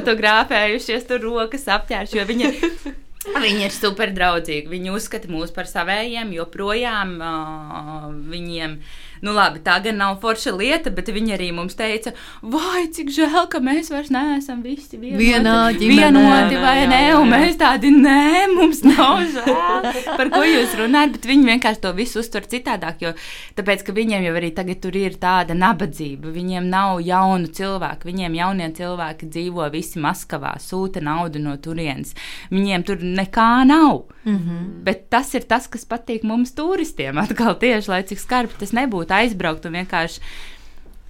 [1.02, 2.52] fotografējušies, tur rokas apķērš, jo viņi
[3.22, 4.66] Viņi ir super draudzīgi.
[4.66, 8.80] Viņi uzskata mūs par savējiem, joprojām uh, viņiem.
[9.22, 13.48] Nu, labi, tā gan nav forša lieta, bet viņi arī mums teica, vai cik žēl,
[13.52, 16.22] ka mēs vairs neesam visi vienoti, Vienā ģimenē.
[16.22, 17.38] vienoti vai Jā, nē, jā, un jā.
[17.38, 22.20] mēs tādi, nē, mums nav žēl, par ko jūs runājat, bet viņi vienkārši to visu
[22.24, 23.14] uztver citādāk, jo
[23.60, 28.40] tāpēc, ka viņiem jau arī tagad tur ir tāda nabadzība, viņiem nav jaunu cilvēku, viņiem
[28.42, 32.16] jaunie cilvēki dzīvo visi Maskavā, sūta naudu no turienes,
[32.52, 34.04] viņiem tur nekā nav.
[34.24, 34.66] Mm -hmm.
[34.86, 37.18] Bet tas ir tas, kas patīk mums, turistiem.
[37.18, 40.24] Atkal tieši, lai cik skarbi tas nebūtu, aizbraukt un vienkārši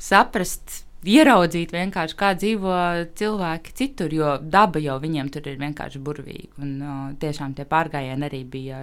[0.02, 2.74] saprast ieraudzīt vienkārši, kā dzīvo
[3.18, 6.52] cilvēki citur, jo daba jau viņiem tur ir vienkārši burvīga.
[6.62, 8.82] Un uh, tiešām tie pārgājieni arī bija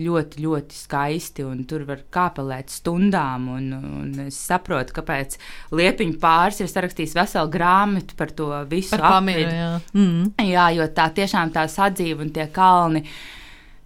[0.00, 3.48] ļoti, ļoti skaisti, un tur var kāpelēt stundām.
[3.56, 5.38] Un, un es saprotu, kāpēc
[5.74, 9.48] Liepiņa pāris ir sarakstījis veselu grāmatu par to visu apvidu.
[9.48, 9.70] Jā.
[9.96, 10.34] Mm.
[10.50, 13.04] jā, jo tā tiešām tā sadzīve un tie kalni.
[13.04, 13.40] Uh,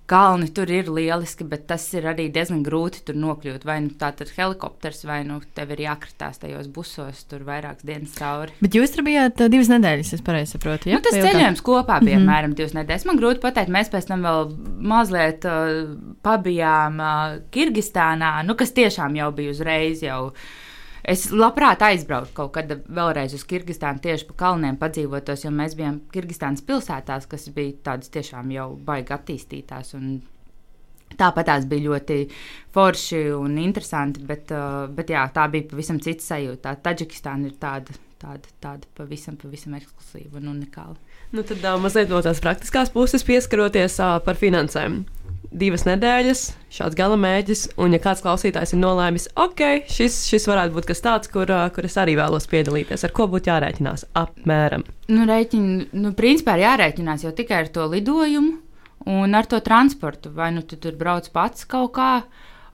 [0.08, 3.66] kalni tur ir lieliski, bet tas ir arī diezgan grūti tur nokļūt.
[3.68, 8.14] Vai nu tā ir helikopters, vai nu tev ir jākritās tajos busos, tur vairākas dienas
[8.18, 8.54] cauri.
[8.64, 10.92] Bet jūs tur bijāt uh, divas nedēļas, es pareizi saprotu.
[10.92, 10.98] Ja?
[10.98, 12.30] Nu, tas ceļojums kopā bija mm -hmm.
[12.30, 13.08] apmēram divas nedēļas.
[13.08, 14.54] Man grūti pateikt, mēs pēc tam vēl
[14.94, 15.92] mazliet uh,
[16.24, 20.32] pabijām uh, Kirgistānā, nu, kas tiešām jau bija uzreiz jau.
[21.08, 26.02] Es labprāt aizbrauktu kaut kad vēlreiz uz Kirgistānu tieši pa kalniem padzīvotos, jo mēs bijām
[26.12, 29.94] Kirgistānas pilsētās, kas bija tādas tiešām jau baigi attīstītās.
[31.18, 32.18] Tāpat tās bija ļoti
[32.76, 36.76] forši un interesanti, bet, uh, bet jā, tā bija pavisam cita sajūta.
[36.84, 40.98] Taģikistāna ir tāda, tāda, tāda pavisam, pavisam ekskluzīva un unikāla.
[41.32, 45.06] Nu, tad uh, mazliet no tās praktiskās puses pieskaroties uh, par finansēm
[45.50, 50.76] divas nedēļas, šāds gala mēģis, un, ja kāds klausītājs ir nolēmis, ok, šis, šis varētu
[50.76, 54.84] būt kas tāds, kur, kur es arī vēlos piedalīties, ar ko būtu jārēķinās apmēram?
[55.12, 58.58] Nu, rēķin, nu, principā ir jārēķinās jau tikai ar to lidojumu
[59.08, 60.32] un ar to transportu.
[60.34, 62.12] Vai nu tu tur brauc pats kaut kā.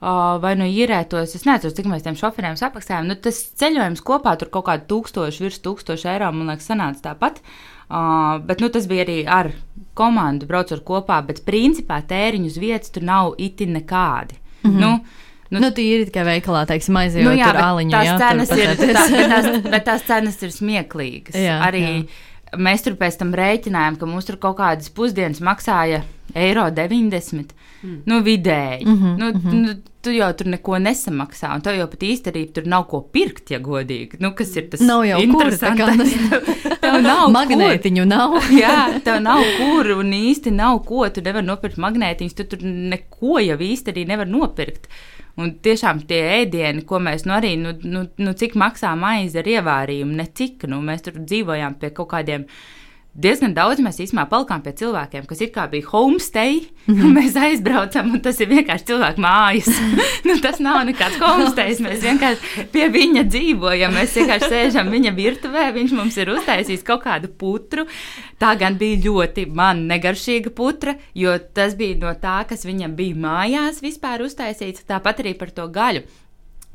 [0.05, 3.07] Vai nu īrētos, es nezinu, cik mēs tiem šoferiem samaksājām.
[3.09, 7.39] Nu, tas ceļojums kopā tur kaut kādu tūkstošu, virs tūkstošu eiro, man liekas, sanāca tāpat.
[7.39, 7.74] Uh,
[8.47, 9.51] bet nu, tas bija arī ar
[9.95, 14.39] komandu braucot kopā, bet principā tēriņu uz vietas tur nav itin nekādi.
[14.63, 14.81] Mm -hmm.
[14.81, 17.91] nu, Nu, nu, tīri tikai veikalā, teiksim, aizjūt nu, jā, aliņu.
[17.93, 21.37] Tās jā, cenas ir, tā, bet, tās, bet tās cenas ir smieklīgas.
[21.37, 22.57] Jā, Arī jā.
[22.57, 26.01] mēs tur pēc tam rēķinājām, ka mums tur kaut kādas pusdienas maksāja
[26.35, 27.55] eiro 90.
[27.83, 28.01] Mm.
[28.05, 28.85] Nu, vidēji.
[28.85, 29.53] Mm -hmm, nu, mm -hmm.
[29.53, 33.01] nu, tu jau tur neko nesamaksā, un tev jau pat īsti arī tur nav ko
[33.01, 34.19] pirkt, ja godīgi.
[34.19, 34.81] Nu, kas ir tas?
[34.81, 36.13] Nav jau interesantākais.
[36.85, 38.11] tev nav magnētiņu, kur.
[38.13, 38.37] nav.
[38.63, 41.09] Jā, tev nav kur, un īsti nav ko.
[41.09, 44.87] Tu nevari nopirkt magnētiņus, tu tur neko jau īsti arī nevar nopirkt.
[45.35, 49.49] Un tiešām tie ēdieni, ko mēs nu arī, nu, nu, nu cik maksā maize ar
[49.51, 52.45] ievārījumu, ne cik, nu mēs tur dzīvojām pie kaut kādiem
[53.15, 57.13] diezgan daudz mēs īstenībā palikām pie cilvēkiem, kas it kā bija homestay, mm -hmm.
[57.15, 59.69] mēs aizbraucam, un tas ir vienkārši cilvēku mājas.
[60.27, 65.71] nu, tas nav nekāds homestay, mēs vienkārši pie viņa dzīvojam, mēs vienkārši sēžam viņa virtuvē,
[65.73, 67.87] viņš mums ir uztaisījis kaut kādu putru.
[68.39, 73.15] Tā gan bija ļoti man negaršīga putra, jo tas bija no tā, kas viņam bija
[73.15, 76.03] mājās vispār uztaisīts, tāpat arī par to gaļu.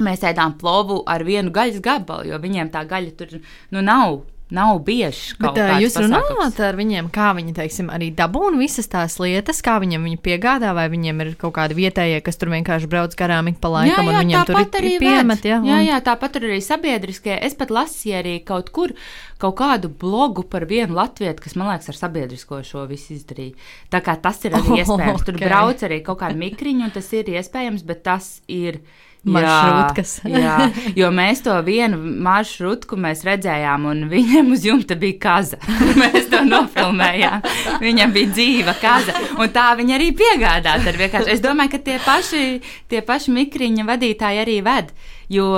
[0.00, 4.22] Mēs ēdām plovu ar vienu gaļas gabalu, jo viņiem tā gaļa tur nu, nav
[4.54, 5.36] nav bieži.
[5.40, 10.06] Bet, jūs runājat ar viņiem, kā viņi, teiksim, arī dabūna visas tās lietas, kā viņiem
[10.08, 13.72] viņi piegādā, vai viņiem ir kaut kādi vietējie, kas tur vienkārši brauc garām ik pa
[13.72, 15.50] laikam, jā, jā, un viņiem tur ir, ir piemet.
[15.50, 15.70] Jā, un...
[15.70, 17.34] jā, jā, tāpat arī sabiedriskie.
[17.38, 18.94] Es pat lasīju arī kaut kur
[19.40, 23.56] kaut kādu blogu par vienu latviešu, kas man liekas ar sabiedrisko šo visu izdarīja.
[23.92, 25.24] Tā kā tas ir arī oh, iespējams.
[25.26, 25.48] Tur okay.
[25.48, 28.82] brauc arī kaut kāda mikriņa, un tas ir iespējams, bet tas ir
[29.28, 30.14] maršrutkas.
[30.24, 30.56] Jā, jā,
[30.96, 35.60] jo mēs to vienu maršrutku redzējām, un viņam uz jumta bija kaza.
[36.00, 37.44] Mēs to nofilmējām.
[37.82, 40.94] Viņam bija dzīva kaza, un tā viņa arī piegādāta.
[41.28, 42.44] Es domāju, ka tie paši,
[42.88, 44.94] tie paši mikriņa vadītāji arī ved.
[45.30, 45.52] Jo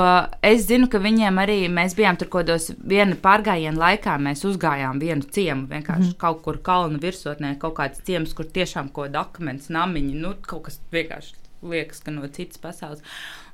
[0.44, 4.18] es zinu, ka viņiem arī mēs bijām tur kaut kādos viena pārgājiena laikā.
[4.20, 6.18] Mēs uzgājām vienu ciemu, vienkārši mm.
[6.20, 10.66] kaut kur kalnu virsotnē, kaut kāds ciems, kur tiešām kaut kāda akmens namiņa, nu, kaut
[10.68, 13.02] kas vienkārši liekas, ka no citas pasaules.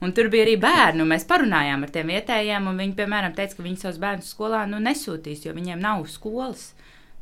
[0.00, 3.58] Un tur bija arī bērni, un mēs parunājām ar tiem vietējiem, un viņi, piemēram, teica,
[3.58, 6.72] ka viņi savus bērnus skolā nu, nesūtīs, jo viņiem nav skolas.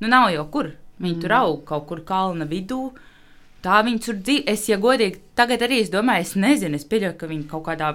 [0.00, 0.72] Nu, nav jau kur.
[0.96, 1.22] Viņi mm.
[1.24, 2.90] tur aug kaut kur kalna vidū.
[3.64, 4.44] Tā viņi tur dzīvo.
[4.52, 7.94] Es, ja godīgi, tagad arī es domāju, es nezinu, es pieļauju, ka viņi kaut kādā,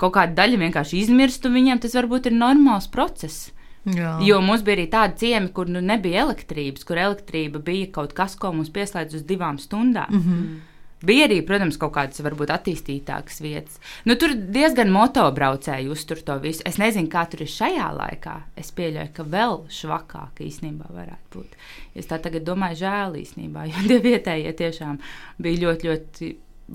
[0.00, 3.50] kaut kāda daļa vienkārši izmirst, un viņiem tas varbūt ir normāls process.
[3.88, 4.18] Jā.
[4.24, 8.36] Jo mums bija arī tādi ciemi, kur nu, nebija elektrības, kur elektrība bija kaut kas,
[8.36, 10.10] ko mums pieslēdz uz divām stundām.
[10.12, 10.58] Mm -hmm.
[11.06, 13.78] Bija arī, protams, kaut kādas varbūt attīstītākas vietas.
[14.04, 16.60] Nu, tur diezgan motobraucēji uztur to visu.
[16.68, 18.34] Es nezinu, kā tur ir šajā laikā.
[18.60, 21.56] Es pieļauju, ka vēl švakāk īstenībā varētu būt.
[21.96, 25.00] Es tā tagad domāju, žēl īstenībā, jo tie vietējie tiešām
[25.40, 26.30] bija ļoti, ļoti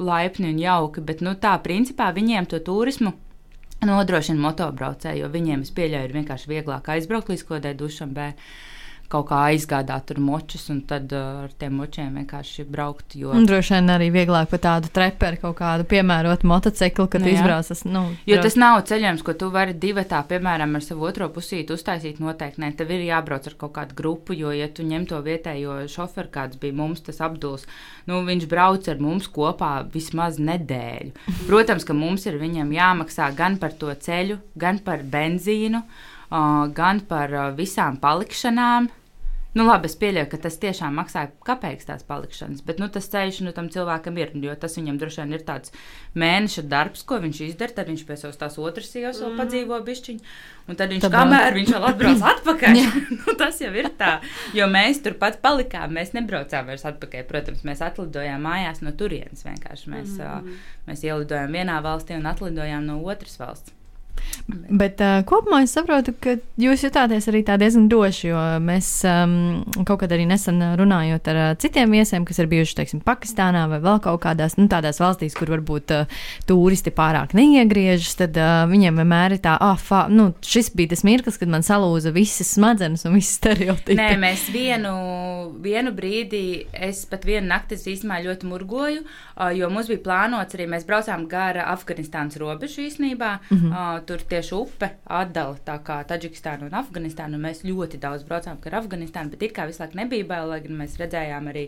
[0.09, 1.05] laipni un jauki.
[1.05, 3.13] Bet nu, tā principā viņiem to turismu
[3.85, 8.17] nodrošina motobraucēji, jo viņiem, es pieļauju, ir vienkārši vieglāk aizbraukt līdz kodai dušam.
[8.17, 8.41] Bet
[9.11, 13.15] kaut kā aizgādāt tur močus un tad uh, ar tiem močiem vienkārši braukt.
[13.19, 13.33] Jo...
[13.35, 17.69] Un droši vien arī vieglāk pa tādu treperi kaut kādu piemērot motociklu, kad nu, izbrauc.
[17.89, 22.21] Nu, jo tas nav ceļojums, ko tu vari divatā, piemēram, ar savu otro pusīti uztaisīt
[22.23, 22.63] noteikti.
[22.63, 26.31] Nē, tev ir jābrauc ar kaut kādu grupu, jo, ja tu ņem to vietējo šoferu,
[26.33, 27.67] kāds bija mums, tas apduls,
[28.09, 31.13] nu, viņš brauc ar mums kopā vismaz nedēļu.
[31.45, 35.83] Protams, ka mums ir viņam jāmaksā gan par to ceļu, gan par benzīnu.
[36.29, 38.91] Gan par visām palikšanām.
[39.55, 43.37] Nu, labi, es pieļauju, ka tas tiešām maksāja kāpēc tās palikšanas, bet nu, tas ceļš
[43.45, 44.33] nu, tam cilvēkam ir.
[44.43, 45.71] Jo tas viņam droši vien ir tāds
[46.19, 47.71] mēneša darbs, ko viņš izdara.
[47.77, 49.39] Tad viņš pie savas tās otras sievas vēl mm.
[49.39, 50.33] padzīvo bišķiņu.
[50.67, 52.81] Un tad viņš, tad kamēr viņš vēl atbrauc atpakaļ,
[53.21, 54.11] nu, tas jau ir tā.
[54.59, 57.23] Jo mēs turpat palikām, mēs nebraucām vairs atpakaļ.
[57.31, 59.47] Protams, mēs atlidojām mājās no turienes.
[59.47, 60.51] Vienkārši mēs, mm.
[60.51, 63.71] uh, mēs ielidojām vienā valstī un atlidojām no otras valsts.
[64.45, 70.03] Bet uh, kopumā es saprotu, ka jūs jutāties arī diezgan droši, jo mēs um, kaut
[70.03, 73.97] kad arī nesen runājot ar uh, citiem viesiem, kas ir bijuši, teiksim, Pakistānā vai vēl
[74.05, 79.37] kaut kādās nu, tādās valstīs, kur varbūt uh, turisti pārāk neiegriežas, tad uh, viņiem vienmēr
[79.37, 83.17] ir tā, ah, fa, nu, šis bija tas mirklis, kad man salūza visas smadzenes un
[83.17, 83.97] visas stereotipi.
[83.97, 84.93] Nē, mēs vienu,
[85.63, 90.69] vienu brīdi, es pat vienu nakti īstenībā ļoti murgoju, uh, jo mums bija plānots arī,
[90.69, 93.35] mēs braucām gara Afganistānas robežu īstenībā.
[93.49, 93.73] Mm -hmm.
[93.73, 94.89] uh, tur tieši upe
[95.19, 97.39] atdala tā kā Taģikistānu un Afganistānu.
[97.41, 100.77] Mēs ļoti daudz braucām ar Afganistānu, bet it kā visu laiku nebija bail, lai gan
[100.79, 101.65] mēs redzējām arī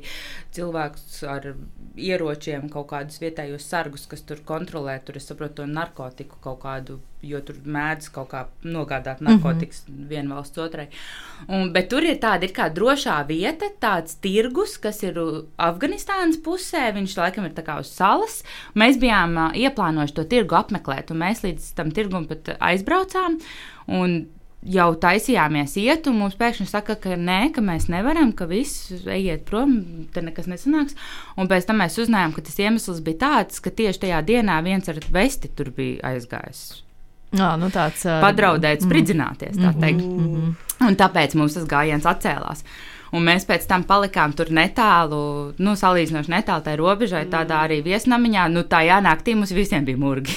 [0.58, 1.52] cilvēkus ar
[1.98, 7.40] ieročiem, kaut kādus vietējos sargus, kas tur kontrolē, tur es saprotu, narkotiku kaut kādu jo
[7.46, 10.08] tur mēdz kaut kā nogādāt narkotikas mm -hmm.
[10.10, 10.88] viena valsts otrai.
[11.48, 15.18] Un, bet tur ir tāda ir drošā vieta, tāds tirgus, kas ir
[15.58, 16.94] Afganistānas pusē.
[16.94, 18.44] Viņš laikam ir uz salas.
[18.76, 23.40] Mēs bijām uh, ieplānojuši to tirgu apmeklēt, un mēs līdz tam tirgum pat aizbraucām.
[23.88, 24.28] Un
[24.62, 29.46] jau taisījāmies iet, un mums pēkšņi saka, ka nē, ka mēs nevaram, ka viss ejiet
[29.46, 30.96] prom, te nekas nesanāks.
[31.38, 34.90] Un pēc tam mēs uzzinājām, ka tas iemesls bija tāds, ka tieši tajā dienā viens
[34.90, 36.87] ar vesti tur bija aizgājis
[37.36, 38.88] Jā, nu tāds uh, padraudēt, mhm.
[38.88, 40.04] spridzināties, tā teikt.
[40.06, 40.54] Mm -hmm.
[40.88, 42.64] Un tāpēc mums tas gājiens atcēlās.
[43.12, 48.48] Un mēs pēc tam palikām tur netālu, nu, salīdzinoši netālu tai robežai, tādā arī viesnamiņā.
[48.52, 50.36] Nu, tajā naktī mums visiem bija murgi.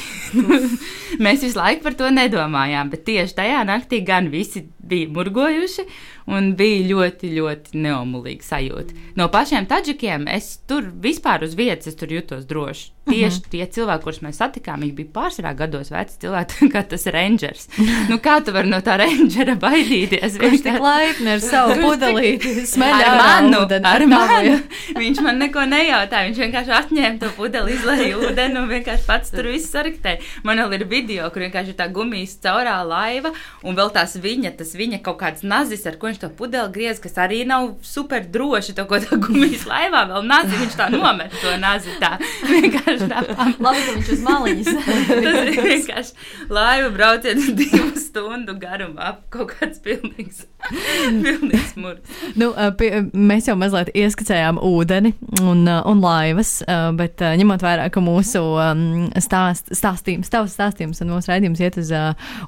[1.25, 5.87] mēs visu laiku par to nedomājām, bet tieši tajā naktī gan visi bija murgojuši
[6.31, 8.97] un bija ļoti, ļoti neomulīga sajūta.
[9.19, 12.91] No pašiem taģikiem es tur vispār uz vietas tur jutos droši.
[13.11, 13.51] Tieši uh -huh.
[13.51, 17.69] tie cilvēki, kurus mēs satikām, viņi bija pārsvarā gados veci cilvēki, kā tas rangers.
[18.09, 20.39] nu, kā tu vari no tā rangera baidīties?
[20.39, 24.61] Viņš tik laipni ar savu pudelīti smeļ ar manu, ar manu.
[25.03, 29.49] Viņš man neko nejautāja, viņš vienkārši atņēma to pudeli, izlēja ūdeni un vienkārši pats tur
[29.49, 30.21] viss saraktēja.
[30.43, 34.55] Man vēl ir video, kur vienkārši ir tā gumijas caurā laiva un vēl tās viņa,
[34.61, 38.25] tas viņa kaut kāds nazis, ar ko viņš to pudeli griez, kas arī nav super
[38.29, 42.13] droši, to, ko tā gumijas laivā vēl nazi, viņš tā nomet to nazi tā.
[42.51, 43.23] Vienkārši tā.
[43.63, 44.71] Labi, ka viņš uz maliņas.
[45.25, 49.17] Tas ir vienkārši laiva brauciens divu stundu garumā.
[49.33, 50.45] Kaut kāds pilnīgs.
[52.41, 56.59] Nu, pie, mēs jau mazliet ieskicējām ūdeni un, un laivas,
[56.99, 58.43] bet ņemot vērā, ka mūsu
[59.23, 61.93] stāst, stāstījums, tavs stāstījums un mūsu raidījums iet uz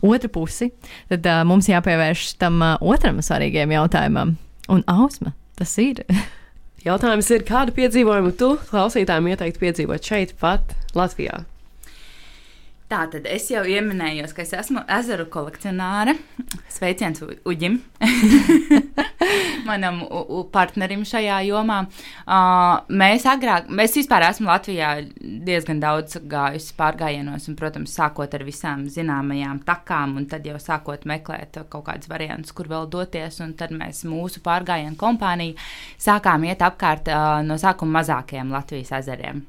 [0.02, 0.70] otru pusi,
[1.12, 4.36] tad mums jāpievērš tam otram svarīgajam jautājumam.
[4.72, 6.04] Un ausma, tas ir.
[6.86, 11.44] Jautājums ir, kādu piedzīvojumu tu klausītājiem ieteiktu piedzīvot šeit, pat Latvijā?
[12.92, 16.12] Tā tad es jau pieminēju, ka es esmu ezeru kolekcionāre.
[16.68, 17.78] Sveiciens Uģim,
[19.68, 20.02] manam
[20.52, 21.78] partnerim šajā jomā.
[22.26, 28.44] Uh, mēs agrāk, mēs vispār esam Latvijā diezgan daudz gājusi pārgājienos, un, protams, sākot ar
[28.44, 33.40] visām zināmajām takām, un tad jau sākot meklēt kaut kādus variantus, kur vēl doties.
[33.56, 35.56] Tad mēs mūsu pārgājienu kompāniju
[35.96, 39.46] sākām iet apkārt uh, no sākuma mazākajiem Latvijas ezeriem.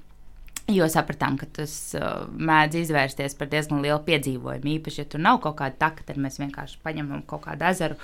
[0.72, 4.70] Jo sapratām, ka tas uh, mēdz izvērsties par diezgan lielu piedzīvojumu.
[4.78, 7.98] Īpaši, ja tur nav kaut kāda taka, tad mēs vienkārši paņemam kaut kādu ezeru,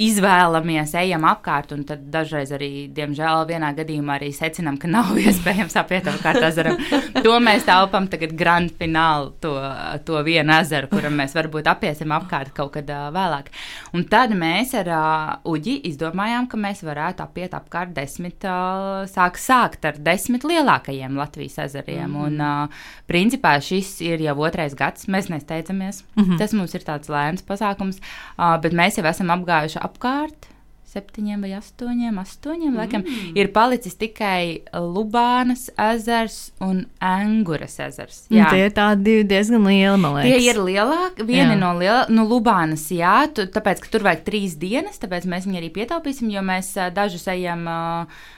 [0.00, 5.76] izvēlamies, ejam apkārt, un tad dažreiz arī, diemžēl, vienā gadījumā arī secinām, ka nav iespējams
[5.80, 6.78] apiet apkārt ezeram.
[7.24, 9.52] to mēs taupām tagad grand finālu, to,
[10.06, 13.50] to vienu ezeru, kuram mēs varbūt apiesim apkārt kaut kad uh, vēlāk.
[13.96, 15.08] Un tad mēs ar uh,
[15.50, 21.58] Uģi izdomājām, ka mēs varētu apiet apkārt desmit, uh, sāk, sākt ar desmit lielākajiem Latvijas
[21.66, 22.08] ezeriem.
[22.10, 22.26] Mm -hmm.
[22.26, 26.04] Un, uh, principā, šis ir jau otrais gads, mēs nesteidzamies.
[26.16, 26.38] Mm -hmm.
[26.38, 28.00] Tas mums ir tāds lēns pasākums,
[28.38, 30.48] uh, bet mēs jau esam apgājuši apkārt.
[30.90, 32.78] Septiņiem vai astoņiem, astoņiem mm.
[32.80, 33.04] laikam
[33.38, 38.24] ir palicis tikai Lubānas ezers un Anguras ezers.
[38.34, 40.32] Jā, tie ir tādi diezgan lieli, man liekas.
[40.32, 41.60] Tie ir lielāki, vieni jā.
[41.62, 45.62] no liela, nu, Lubānas, jā, tu, tāpēc, ka tur vajag trīs dienas, tāpēc mēs viņu
[45.62, 47.62] arī pietaupīsim, jo mēs dažus ejam.
[47.70, 48.28] Uh,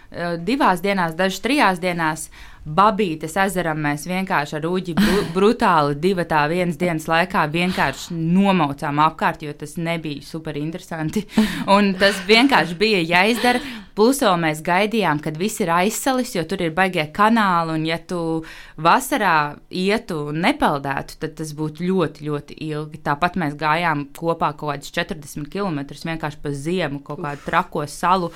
[0.45, 2.29] divās dienās, dažas trijās dienās.
[2.63, 9.01] Babītes ezeram mēs vienkārši ar uģi bru, brutāli divu tā vienas dienas laikā vienkārši nomaucām
[9.03, 11.25] apkārt, jo tas nebija super interesanti.
[11.75, 13.63] Un tas vienkārši bija jāizdara.
[13.93, 17.99] Plus vēl mēs gaidījām, kad viss ir aizsalis, jo tur ir baigie kanāli, un ja
[17.99, 18.41] tu
[18.81, 23.03] vasarā ietu un nepeldētu, tad tas būtu ļoti, ļoti ilgi.
[23.05, 28.33] Tāpat mēs gājām kopā kaut kādus 40 km vienkārši pa ziemu, kaut kādu trako salu.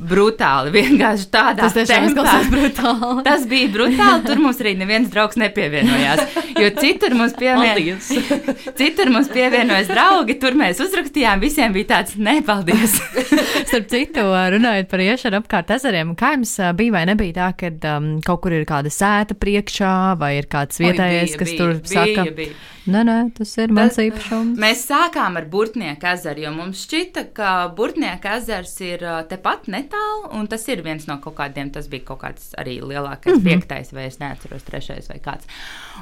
[0.00, 3.24] Brutāli, vienkārši tādā Tas izklausās brutāli.
[3.26, 4.22] Tas bija brutāli.
[4.24, 6.38] Tur mums arī neviens draugs nepievienojās.
[6.56, 8.00] Jo citur mums, pievien...
[8.80, 11.42] Citur mums pievienojas draugi, tur mēs uzrakstījām.
[11.44, 12.96] Visiem bija tāds nepaldies.
[13.68, 14.24] Starp citu,
[14.56, 18.56] runājot par iešanu apkārt ezeriem, kā jums bija vai nebija tā, ka um, kaut kur
[18.56, 22.36] ir kāda sēta priekšā, vai ir kāds vietējais, Oi, kas bija, tur bija, saka, bija,
[22.40, 22.58] bija.
[22.90, 24.58] Nē, nē, tas ir mans Tas- īpašums.
[24.60, 30.48] Mēs sākām ar Burtnieku ezeru, jo mums šķita, ka Burtnieku ezers ir tepat netālu, un
[30.50, 33.40] tas ir viens no kaut kādiem, tas bija kaut kāds arī lielākais, mm.
[33.40, 33.44] -hmm.
[33.44, 35.46] piektais, vai es neatceros, trešais vai kāds.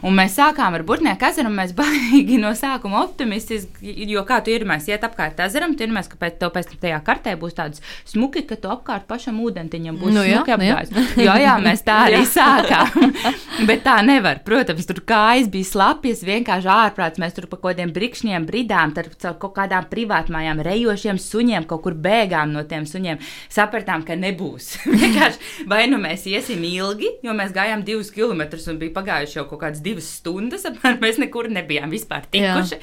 [0.02, 4.50] Un mēs sākām ar Burtnieku ezeru, un mēs baigi no sākuma optimistiski, jo kā tu
[4.50, 7.82] iedomājies, iet apkārt ezeram, tu iedomājies, ka pēc, tev pēc tam tajā kartē būs tāds
[8.04, 10.90] smuki, ka tu apkārt pašam ūdentiņam būs Nu jā, smuki apgājis.
[11.16, 13.14] Jā, jā, mēs tā arī sākām.
[13.68, 14.42] Bet tā nevar.
[14.46, 17.20] Protams, tur kājas bija slapjas, vienkārši ārprāts.
[17.22, 21.84] Mēs tur pa kaut kādiem brikšņiem bridām, tad caur kaut kādām privātmājām, rejošiem suņiem, kaut
[21.86, 23.20] kur bēgām no tiem suņiem.
[23.52, 24.70] Sapratām, ka nebūs.
[25.02, 29.44] vienkārši vai nu mēs iesim ilgi, jo mēs gājām divus kilometrus un bija pagājuši jau
[29.50, 32.80] kaut kādas divas stundas, apmēram mēs nekur nebijām vispār tikuši.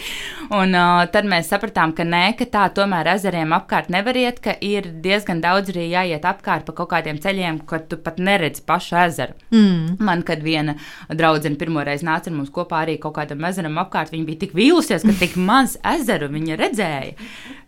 [0.55, 4.55] Un uh, tad mēs sapratām, ka nē, ka tā tomēr ezeriem apkārt nevar iet, ka
[4.63, 8.99] ir diezgan daudz arī jāiet apkārt pa kaut kādiem ceļiem, ka tu pat neredzi pašu
[9.05, 9.37] ezeru.
[9.53, 9.97] Mm.
[10.05, 10.77] Man, kad viena
[11.09, 14.55] draudzene pirmo reizi nāca ar mums kopā arī kaut kādam ezeram apkārt, viņa bija tik
[14.57, 17.13] vīlusies, ka tik maz ezeru viņa redzēja,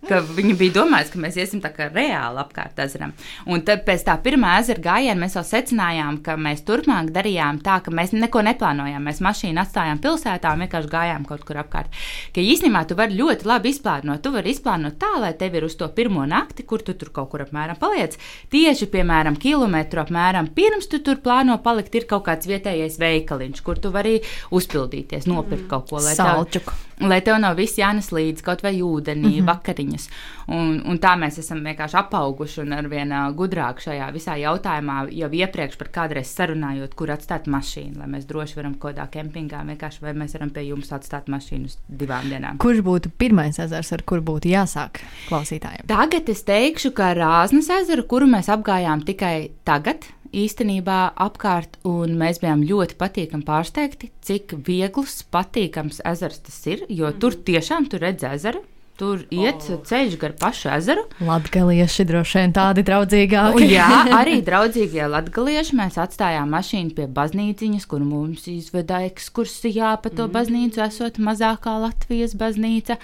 [0.08, 3.14] viņa bija domājusi, ka mēs iesim tā kā reāli apkārt ezeram.
[3.50, 7.80] Un tad pēc tā pirmā ezera gājiena mēs vēl secinājām, ka mēs turpmāk darījām tā,
[7.84, 9.04] ka mēs neko neplānojām.
[9.04, 11.92] Mēs mašīnu atstājām pilsētā un vienkārši gājām kaut kur apkārt.
[12.36, 14.22] Ka īstenībā tu vari ļoti labi izplānot.
[14.24, 17.32] Tu vari izplānot tā, lai tev ir uz to pirmo nakti, kur tu tur kaut
[17.34, 18.16] kur apmēram paliec.
[18.54, 23.82] Tieši, piemēram, kilometru apmēram pirms tu tur plāno palikt, ir kaut kāds vietējais veikaliņš, kur
[23.82, 24.20] tu vari
[24.56, 25.97] uzpildīties, nopirkt kaut ko.
[26.04, 26.84] Lai tev- Salčuku.
[26.98, 29.34] Lai tev nav viss jānes līdzi kaut vai ūdenī, mm.
[29.34, 29.46] -hmm.
[29.46, 30.08] vakariņas.
[30.48, 35.78] Un, un tā mēs esam vienkārši apauguši un arvien gudrāk šajā visā jautājumā, jau iepriekš
[35.78, 40.14] par kādreiz sarunājot, kur atstāt mašīnu, lai mēs droši varam kaut kādā kempingā vienkārši, vai
[40.14, 42.58] mēs varam pie jums atstāt mašīnu uz divām dienām.
[42.58, 45.86] Kurš būtu pirmais ezers, ar kuru būtu jāsāk klausītājiem?
[45.88, 52.42] Tagad es teikšu, ka Rāznas ezeru, kuru mēs apgājām tikai tagad, īstenībā apkārt, un mēs
[52.44, 58.28] bijām ļoti patīkami pārsteigti, cik viegls, patīkams ezers tas ir, jo tur tiešām tur redz
[58.28, 58.64] ezeru.
[58.98, 59.82] Tur iet oh.
[59.86, 61.04] ceļš gar pašu ezeru.
[61.22, 63.68] Latgalieši droši vien tādi Un, draudzīgāki.
[63.70, 63.86] jā,
[64.20, 70.82] arī draudzīgie latgalieši mēs atstājām mašīnu pie baznīciņas, kur mums izveda ekskursijā pa to baznīcu,
[70.88, 72.98] esot mazākā Latvijas baznīca.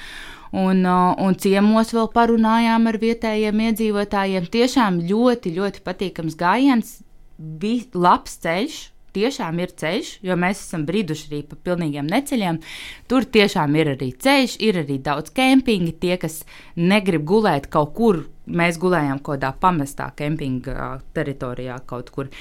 [0.54, 4.50] Un, uh, un ciemos vēl parunājām ar vietējiem iedzīvotājiem.
[4.54, 7.00] Tiešām ļoti, ļoti patīkams gājiens,
[7.38, 8.82] bija labs ceļš.
[9.14, 12.58] Tiešām ir ceļš, jo mēs esam brīduši arī pa pilnīgiem neceļiem.
[13.06, 15.94] Tur tiešām ir arī ceļš, ir arī daudz kempingi.
[16.02, 16.40] Tie, kas
[16.74, 22.34] negrib gulēt kaut kur, mēs gulējām kaut kādā pamestā kempinga teritorijā, kaut kur,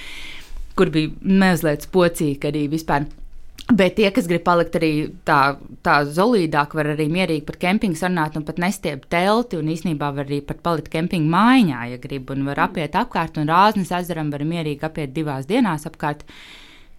[0.72, 3.04] kur bija mazliet spocīgi arī vispār.
[3.70, 4.90] Bet tie, kas grib palikt arī
[5.28, 5.54] tā,
[5.86, 9.60] tā zolīdāk, var arī mierīgi par kempingu sarunāt un pat nestiept telti.
[9.60, 13.38] Un īsnībā var arī pat palikt kempinga mājā, ja grib, un var apiet apkārt.
[13.38, 16.26] Un Rāznas ezeram var mierīgi apiet divās dienās apkārt.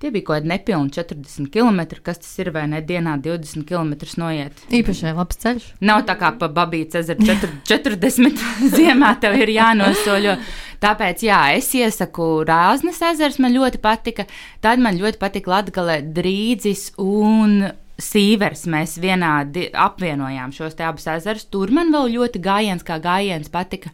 [0.02, 3.94] Tie bija kaut kādi nepilni 40 km, kas tas ir vai ne dienā 20 km
[4.20, 4.66] noiet.
[4.74, 5.68] Īpaši labs ceļš.
[5.88, 7.24] Nav tā kā pa babītas ezeru
[7.70, 8.44] 40
[8.76, 10.36] ziemā tev ir jānosoļo.
[10.84, 14.26] Tāpēc, jā, es iesaku Rāznas ezers, man ļoti patika.
[14.64, 17.62] Tad man ļoti patika Latgale Drīdzis un
[18.04, 18.66] Sīvers.
[18.68, 21.48] Mēs vienādi apvienojām šos te abus ezerus.
[21.48, 23.94] Tur man vēl ļoti gājiens kā gājiens patika.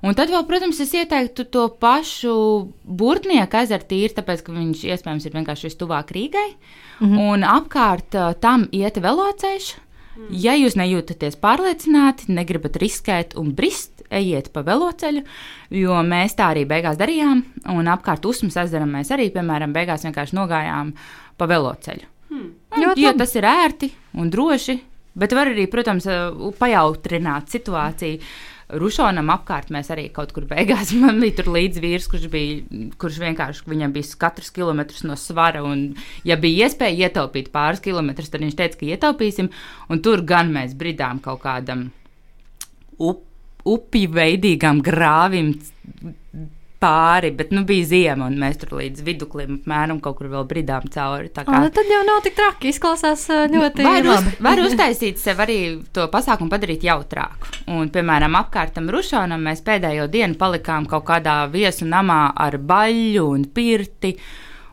[0.00, 2.32] Un tad, vēl, protams, es ieteiktu to pašu
[2.84, 6.48] burtnieku ezeru tīri, tāpēc, ka viņš iespējams ir vienkārši vistuvāk Rīgai.
[7.00, 7.30] Mm -hmm.
[7.30, 9.74] Un apkārt uh, tam iet veloceļš.
[10.30, 15.22] Ja jūs nejūtaties pārliecināti, negribat riskēt un brist, ejiet pa veloceļu,
[15.70, 17.42] jo mēs tā arī beigās darījām.
[17.72, 20.92] Un apkārt Usmas ezeram mēs arī, piemēram, beigās vienkārši nogājām
[21.38, 22.06] pa veloceļu.
[22.30, 22.52] Hmm.
[22.76, 23.18] Ļoti Jo labi.
[23.18, 24.78] tas ir ērti un droši,
[25.14, 28.20] bet var arī, protams, uh, pajautrināt situāciju.
[28.78, 30.92] Rušonam apkārt mēs arī kaut kur beigās.
[31.02, 35.64] Man bija līdzi vīrs, kurš, bija, kurš vienkārši viņam bija katrs kilometrs no svara.
[35.66, 35.88] Un,
[36.26, 39.50] ja bija iespēja ietaupīt pāris kilometrus, tad viņš teica, ka ietaupīsim.
[39.90, 41.88] Un tur gan mēs bridām kaut kādam
[43.00, 43.24] up,
[43.66, 45.54] upju veidīgam grāvim
[46.80, 50.86] pāri, bet nu, bija ziema, un mēs tur līdz viduklim apmēram kaut kur vēl bridām
[50.92, 51.28] cauri.
[51.28, 52.70] tā O, kā- nu tad jau nav tik traki.
[52.72, 54.36] Izklausās ā, ļoti Var, uz, labi.
[54.48, 55.58] var uztaisīt sev arī
[55.92, 57.52] to pasākumu, padarīt jautrāku.
[57.68, 63.44] Un, piemēram, apkārtam Rušānam mēs pēdējo dienu palikām kaut kādā viesu namā ar baļu un
[63.44, 64.16] pirti.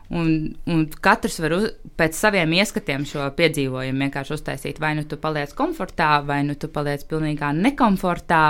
[0.08, 1.66] Un, un katrs var uz,
[2.00, 4.80] pēc saviem ieskatiem šo piedzīvojumu vienkārši uztaisīt.
[4.80, 8.42] Vai nu tu paliec komfortā, vai nu tu paliec pilnīgā nekomfortā,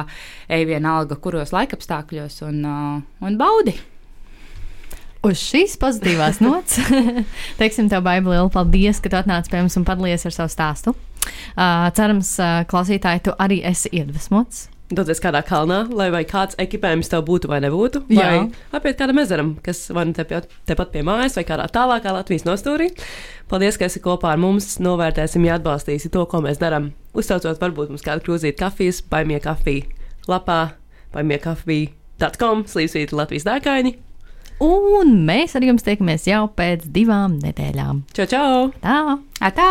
[0.55, 3.75] ej vienalga, kuros laikapstākļos un, uh, un baudi.
[5.27, 6.79] Uz šīs pozitīvās nots,
[7.61, 10.95] teiksim, tev, Baiba, liela paldies, ka tu atnāci pie mums un padalījies ar savu stāstu.
[11.59, 14.69] Uh, cerams, uh, klausītāji, tu arī esi iedvesmots.
[14.89, 18.25] Doties kādā kalnā, lai vai kāds ekipējums tev būtu vai nebūtu, Jā.
[18.25, 22.47] vai apiet kādam ezeram, kas vai nu tepat, tepat pie mājas, vai kādā tālākā Latvijas
[22.49, 22.89] nostūrī.
[23.53, 24.79] Paldies, ka esi kopā ar mums.
[24.81, 26.95] Novērtēsim, ja atbalstīsi to, ko mēs darām.
[27.13, 29.85] Uztraucot, varbūt mums kādu krūzīti kafijas, baimie kafiju
[30.29, 30.61] lapā,
[31.13, 33.97] baimie kafiju.com, slīpsvīti Latvijas dēkaini.
[34.65, 38.03] Un mēs ar jums tiekamies jau pēc divām nedēļām.
[38.17, 38.69] Čau, čau!
[38.83, 39.19] Tā!
[39.45, 39.71] Atā!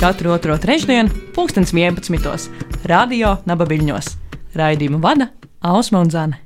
[0.00, 2.50] Katru otro trešdienu, pulkstens 11.
[2.90, 4.14] Radio Nabaviļņos.
[4.58, 5.30] Raidījumu vada
[5.62, 6.43] Ausma un Zana.